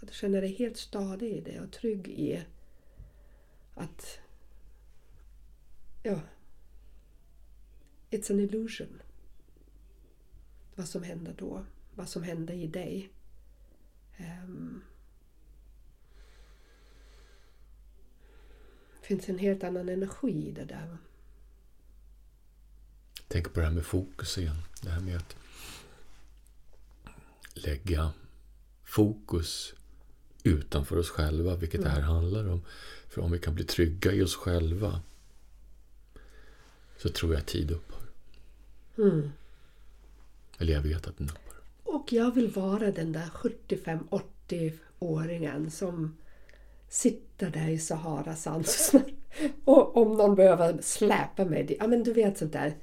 [0.00, 2.44] Att du känner dig helt stadig i det och trygg i
[3.74, 4.18] att
[6.02, 6.20] ja,
[8.10, 9.02] it's an illusion.
[10.74, 13.10] Vad som händer då, vad som händer i dig.
[14.18, 14.82] Um,
[19.00, 20.98] Det finns en helt annan energi i det där.
[23.34, 24.56] Tänk på det här med fokus igen.
[24.82, 25.36] Det här med att
[27.54, 28.10] lägga
[28.84, 29.74] fokus
[30.42, 32.62] utanför oss själva, vilket det här handlar om.
[33.08, 35.00] För om vi kan bli trygga i oss själva
[36.96, 38.02] så tror jag att tid upphör.
[38.98, 39.32] Mm.
[40.58, 41.60] Eller jag vet att den upphör.
[41.82, 46.16] Och jag vill vara den där 75-80-åringen som
[46.88, 48.66] sitter där i Sahara-sand
[49.64, 52.74] och om någon behöver släpa mig, ja men du vet sånt där.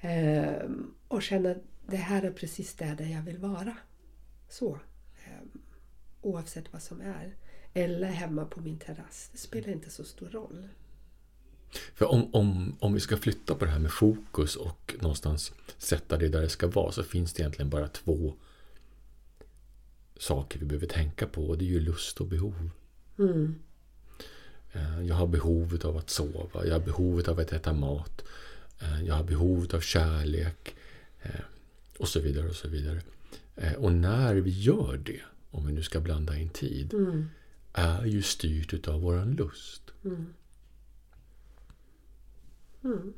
[0.00, 3.76] Ehm, och känner att det här är precis där, där jag vill vara.
[4.48, 4.78] Så.
[5.42, 5.60] Um,
[6.20, 7.36] oavsett vad som är.
[7.74, 9.28] Eller hemma på min terrass.
[9.32, 10.68] Det spelar inte så stor roll.
[11.94, 16.16] För om, om, om vi ska flytta på det här med fokus och någonstans sätta
[16.16, 18.34] det där det ska vara så finns det egentligen bara två
[20.16, 22.70] saker vi behöver tänka på och det är ju lust och behov.
[23.18, 23.54] Mm.
[24.72, 28.24] Eh, jag har behovet av att sova, jag har behovet av att äta mat,
[29.06, 30.74] jag har behovet av kärlek
[31.22, 31.30] eh,
[31.98, 32.48] och så vidare.
[32.48, 33.00] Och så vidare.
[33.78, 35.20] Och när vi gör det,
[35.50, 37.28] om vi nu ska blanda in tid, mm.
[37.72, 39.82] är ju styrt utav våran lust.
[40.04, 40.26] Mm.
[42.84, 43.12] Mm.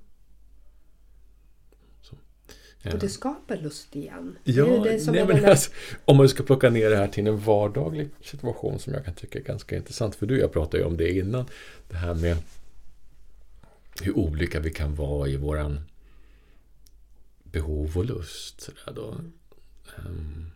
[2.85, 4.39] Och det skapar lust igen.
[4.45, 5.71] Ja, det det nej, alltså,
[6.05, 9.39] om man ska plocka ner det här till en vardaglig situation som jag kan tycka
[9.39, 10.15] är ganska intressant.
[10.15, 11.45] För du och jag pratade ju om det innan.
[11.89, 12.37] Det här med
[14.01, 15.81] hur olika vi kan vara i våran
[17.43, 18.71] behov och lust.
[18.95, 19.21] Då.
[20.07, 20.51] Um,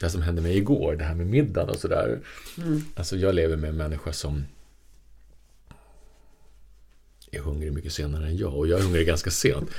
[0.00, 2.20] det som hände mig igår, det här med middagen och sådär.
[2.58, 2.82] Mm.
[2.94, 4.44] Alltså jag lever med en människa som
[7.32, 9.70] är hungrig mycket senare än jag och jag är hungrig ganska sent.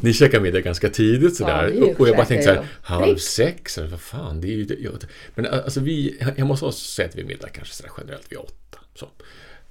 [0.00, 1.72] Ni käkar middag ganska tidigt sådär.
[1.74, 4.98] Ja, och jag bara tänkte så här, halv sex, eller vad fan, det är ju...
[5.34, 8.78] Men alltså vi, jag måste säga att vi middag kanske sådär generellt vid åtta.
[8.94, 9.08] Så.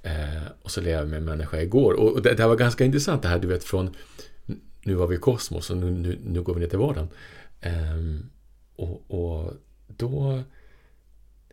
[0.06, 2.84] Eh, och så levde jag med en människa igår och det, det här var ganska
[2.84, 3.90] intressant det här du vet från
[4.84, 7.08] nu var vi i kosmos och nu, nu, nu går vi ner till vardagen.
[7.60, 7.72] Eh,
[8.76, 9.52] och, och
[9.86, 10.42] då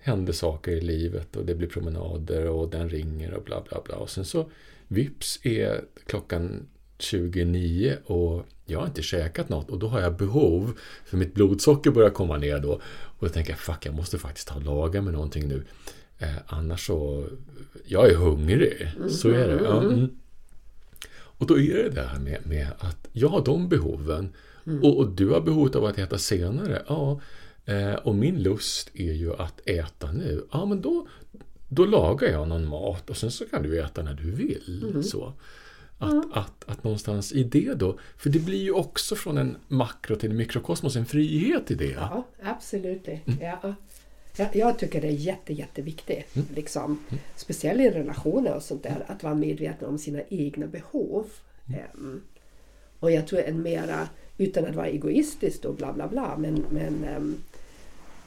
[0.01, 3.95] hände saker i livet och det blir promenader och den ringer och bla bla bla.
[3.95, 4.49] Och sen så
[4.87, 6.67] Vips är klockan
[6.99, 11.91] 29 och jag har inte käkat något och då har jag behov för mitt blodsocker
[11.91, 12.73] börjar komma ner då.
[12.93, 15.63] Och då tänker jag, fuck, jag måste faktiskt ta och laga med någonting nu.
[16.23, 17.25] Eh, annars så...
[17.85, 18.91] Jag är hungrig.
[19.09, 19.63] Så är det.
[19.63, 20.09] Ja, mm.
[21.43, 24.33] Och då är det det här med, med att jag har de behoven
[24.65, 24.83] mm.
[24.83, 26.83] och, och, du har behovet av att äta senare.
[26.87, 27.19] Ja,
[27.65, 30.45] eh, och min lust är ju att äta nu.
[30.51, 31.07] Ja, men då,
[31.69, 34.89] då lagar jag någon mat och sen så kan du äta när du vill.
[34.89, 35.03] Mm.
[35.03, 35.33] Så.
[35.97, 36.31] Att, mm.
[36.33, 40.31] att, att någonstans i det då, för det blir ju också från en makro till
[40.31, 41.91] en mikrokosmos en frihet i det.
[41.91, 43.07] Ja, absolut.
[43.07, 43.21] Mm.
[43.41, 43.75] Ja.
[44.37, 46.47] Jag, jag tycker det är jätte, jätteviktigt, mm.
[46.55, 47.23] liksom, mm.
[47.35, 51.25] speciellt i relationer och sånt där, att vara medveten om sina egna behov.
[51.93, 52.21] Um,
[52.99, 57.05] och jag tror en mera, utan att vara egoistisk och bla bla bla, men, men
[57.17, 57.43] um,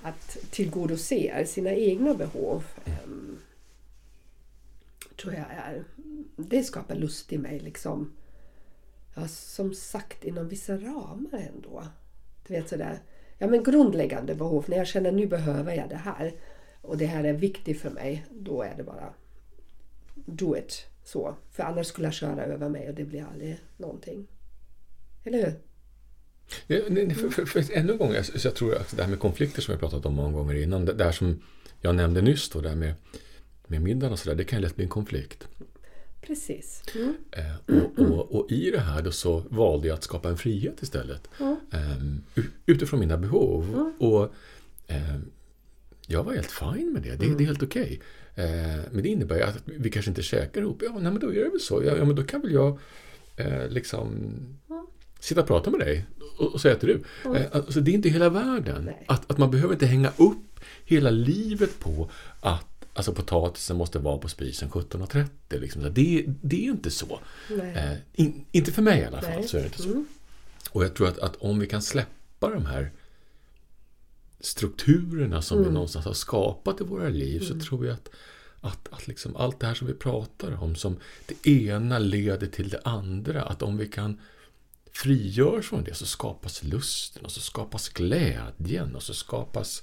[0.02, 2.64] att tillgodose sina egna behov
[3.04, 3.38] um,
[5.16, 5.84] tror jag är...
[6.36, 7.58] Det skapar lust i mig.
[7.60, 8.12] liksom.
[9.14, 11.86] Ja, som sagt inom vissa ramar ändå.
[12.46, 12.98] Du vet sådär,
[13.38, 14.64] ja men grundläggande behov.
[14.68, 16.34] När jag känner nu behöver jag det här
[16.80, 19.14] och det här är viktigt för mig, då är det bara
[20.14, 20.86] do it.
[21.04, 21.36] Så.
[21.50, 24.26] För annars skulle jag köra över mig och det blir aldrig någonting.
[25.24, 25.54] Eller hur?
[27.14, 29.72] För, för, för, ännu en gång, jag, jag tror att det här med konflikter som
[29.72, 31.42] jag pratat om många gånger innan, det där som
[31.80, 32.94] jag nämnde nyss då, det här med,
[33.66, 35.48] med middagen och sådär, det kan lätt bli en konflikt.
[36.26, 36.82] Precis.
[36.94, 37.14] Mm.
[37.30, 40.82] Eh, och, och, och, i det här då så valde jag att skapa en frihet
[40.82, 41.28] istället.
[41.40, 41.56] Mm.
[41.72, 43.64] Eh, utifrån mina behov.
[43.64, 43.92] Mm.
[43.98, 44.34] Och
[44.86, 45.16] eh,
[46.06, 47.10] jag var helt fine med det.
[47.10, 47.46] Det, det är mm.
[47.46, 48.00] helt okej.
[48.34, 48.44] Okay.
[48.44, 50.82] Eh, men det innebär att vi kanske inte käkar ihop.
[50.84, 51.82] Ja, nej, men då är det väl så.
[51.84, 52.78] Ja, ja men då kan väl jag
[53.36, 54.30] eh, liksom
[55.20, 56.06] sitta och prata med dig.
[56.38, 57.02] Och, och så äter du.
[57.24, 57.42] Mm.
[57.52, 58.90] Alltså, det är inte hela världen.
[59.06, 62.10] Att, att man behöver inte hänga upp hela livet på
[62.40, 65.60] att Alltså potatisen måste vara på spisen 17.30.
[65.60, 65.82] Liksom.
[65.82, 67.20] Det, det är inte så.
[67.50, 69.30] Eh, in, inte för mig i alla fall.
[69.30, 69.48] Nej.
[69.48, 69.88] så är det inte så.
[69.88, 70.06] Mm.
[70.70, 72.92] Och jag tror att, att om vi kan släppa de här
[74.40, 75.68] strukturerna som mm.
[75.68, 77.60] vi någonstans har skapat i våra liv mm.
[77.60, 78.08] så tror jag att,
[78.60, 82.68] att, att liksom allt det här som vi pratar om, som det ena leder till
[82.68, 84.20] det andra, att om vi kan
[84.92, 89.82] frigörs från det så skapas lusten och så skapas glädjen och så skapas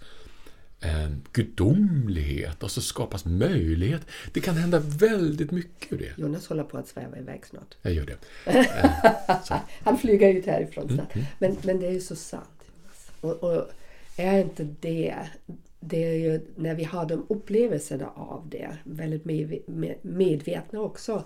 [0.83, 4.01] eh, gudomlighet och så skapas möjlighet.
[4.33, 6.21] Det kan hända väldigt mycket ur det.
[6.21, 7.77] Jonas håller på att sväva iväg snart.
[7.81, 8.17] Jag gör det.
[9.49, 11.15] Eh, Han flyger ut härifrån snart.
[11.15, 11.25] Mm, mm.
[11.39, 12.63] Men, men det är ju så sant.
[13.21, 13.71] Och, och
[14.17, 15.15] är inte det
[15.87, 19.25] det är ju när vi har de upplevelserna av det, väldigt
[20.01, 21.23] medvetna också,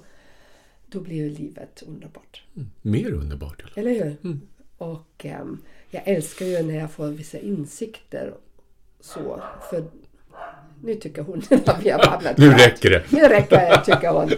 [0.88, 2.44] då blir ju livet underbart.
[2.56, 2.70] Mm.
[2.82, 3.64] Mer underbart.
[3.76, 4.18] Eller, eller hur?
[4.24, 4.42] Mm.
[4.78, 8.34] Och um, jag älskar ju när jag får vissa insikter.
[9.00, 9.84] Så, för
[10.84, 13.04] nu tycker hon att vi har babblat Nu räcker det!
[13.10, 14.32] Nu räcker det, tycker hon.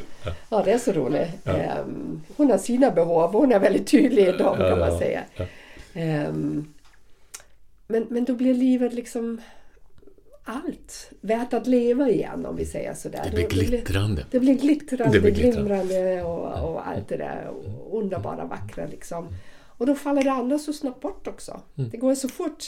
[0.50, 1.30] Ja, det är så roligt.
[1.44, 1.80] Ja.
[1.82, 5.24] Um, hon har sina behov hon är väldigt tydlig i dem kan man säga.
[5.96, 6.74] Um,
[7.88, 9.42] men, men då blir livet liksom
[10.44, 13.24] allt värt att leva igen om vi säger sådär.
[13.36, 14.26] Det blir glittrande.
[14.32, 17.52] Det blir glittrande, det blir glimrande och, och allt det där
[17.92, 19.28] underbara, vackra liksom.
[19.80, 21.62] Och då faller det andra så snabbt bort också.
[21.78, 21.90] Mm.
[21.90, 22.64] Det går så fort.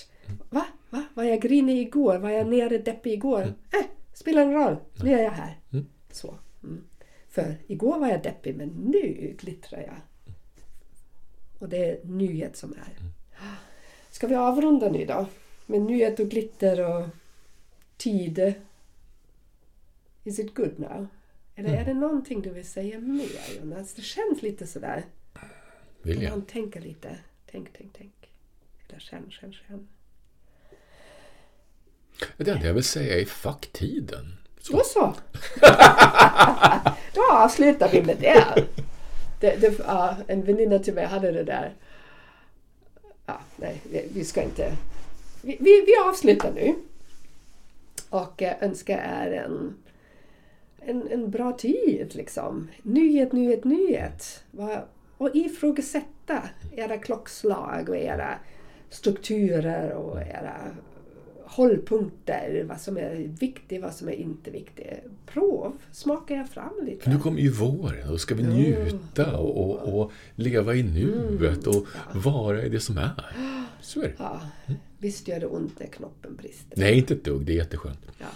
[0.50, 0.66] Va?
[0.90, 1.04] Va?
[1.14, 2.18] Var jag grinig igår?
[2.18, 3.42] Var jag nere deppig igår?
[3.42, 3.54] Mm.
[3.72, 4.76] Äh, spelar ingen roll.
[5.04, 5.60] Nu är jag här.
[5.72, 5.86] Mm.
[6.12, 6.36] Så.
[6.64, 6.84] Mm.
[7.30, 9.96] För igår var jag deppig men nu glittrar jag.
[11.60, 13.00] Och det är nyhet som är.
[13.00, 13.12] Mm.
[14.10, 15.26] Ska vi avrunda nu då?
[15.66, 17.08] Med nyhet och glitter och
[17.98, 18.54] tid.
[20.24, 21.08] Is it good now?
[21.56, 21.82] Eller mm.
[21.82, 23.94] är det någonting du vill säga mer Jonas?
[23.94, 25.06] Det känns lite sådär.
[26.02, 26.32] Vill jag?
[26.32, 27.18] Man tänker lite.
[27.52, 28.32] Tänk, tänk, tänk.
[28.90, 29.88] Eller känn, känn, känn.
[32.38, 34.38] Det enda jag vill säga är facktiden.
[34.61, 34.74] Så.
[34.74, 35.13] Då så.
[37.13, 38.65] Då avslutar vi med det.
[39.39, 41.74] det, det ja, en väninna till mig hade det där.
[43.26, 43.82] Ja, nej,
[44.13, 44.72] vi ska inte...
[45.41, 46.76] Vi, vi, vi avslutar nu.
[48.09, 49.76] Och önskar er en,
[50.80, 52.15] en, en bra tid.
[52.15, 52.67] Liksom.
[52.84, 54.43] Nyhet, nyhet, nyhet.
[55.17, 58.36] Och ifrågasätta era klockslag och era
[58.89, 60.55] strukturer och era
[61.52, 64.88] hållpunkter, vad som är viktigt, vad som är inte viktigt.
[65.26, 67.10] Prov, smaka er fram lite.
[67.10, 71.68] nu kommer ju våren och då ska vi njuta och, och, och leva i nuet
[71.68, 72.20] och ja.
[72.20, 73.36] vara i det som är.
[73.82, 74.14] Så är det.
[74.18, 74.41] Ja.
[74.97, 76.78] Visst gör det ont när knoppen brister?
[76.78, 77.45] Nej, inte ett dugg.
[77.45, 77.99] Det är jätteskönt.
[78.18, 78.28] Ja.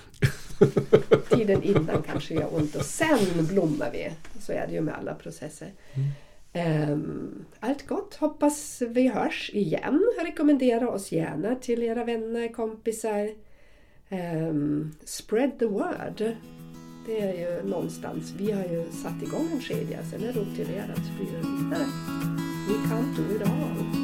[1.30, 4.12] Tiden innan kanske gör ont och sen blommar vi.
[4.40, 5.74] Så är det ju med alla processer.
[5.94, 6.10] Mm.
[6.56, 8.16] Ehm, allt gott.
[8.16, 10.04] Hoppas vi hörs igen.
[10.22, 13.30] Rekommendera oss gärna till era vänner, kompisar.
[14.10, 16.36] Ehm, spread the word.
[17.06, 18.34] Det är ju någonstans.
[18.38, 20.04] Vi har ju satt igång en kedja.
[20.04, 21.86] Sen är det upp till er att sprida vidare.
[22.68, 23.95] We can't do it all.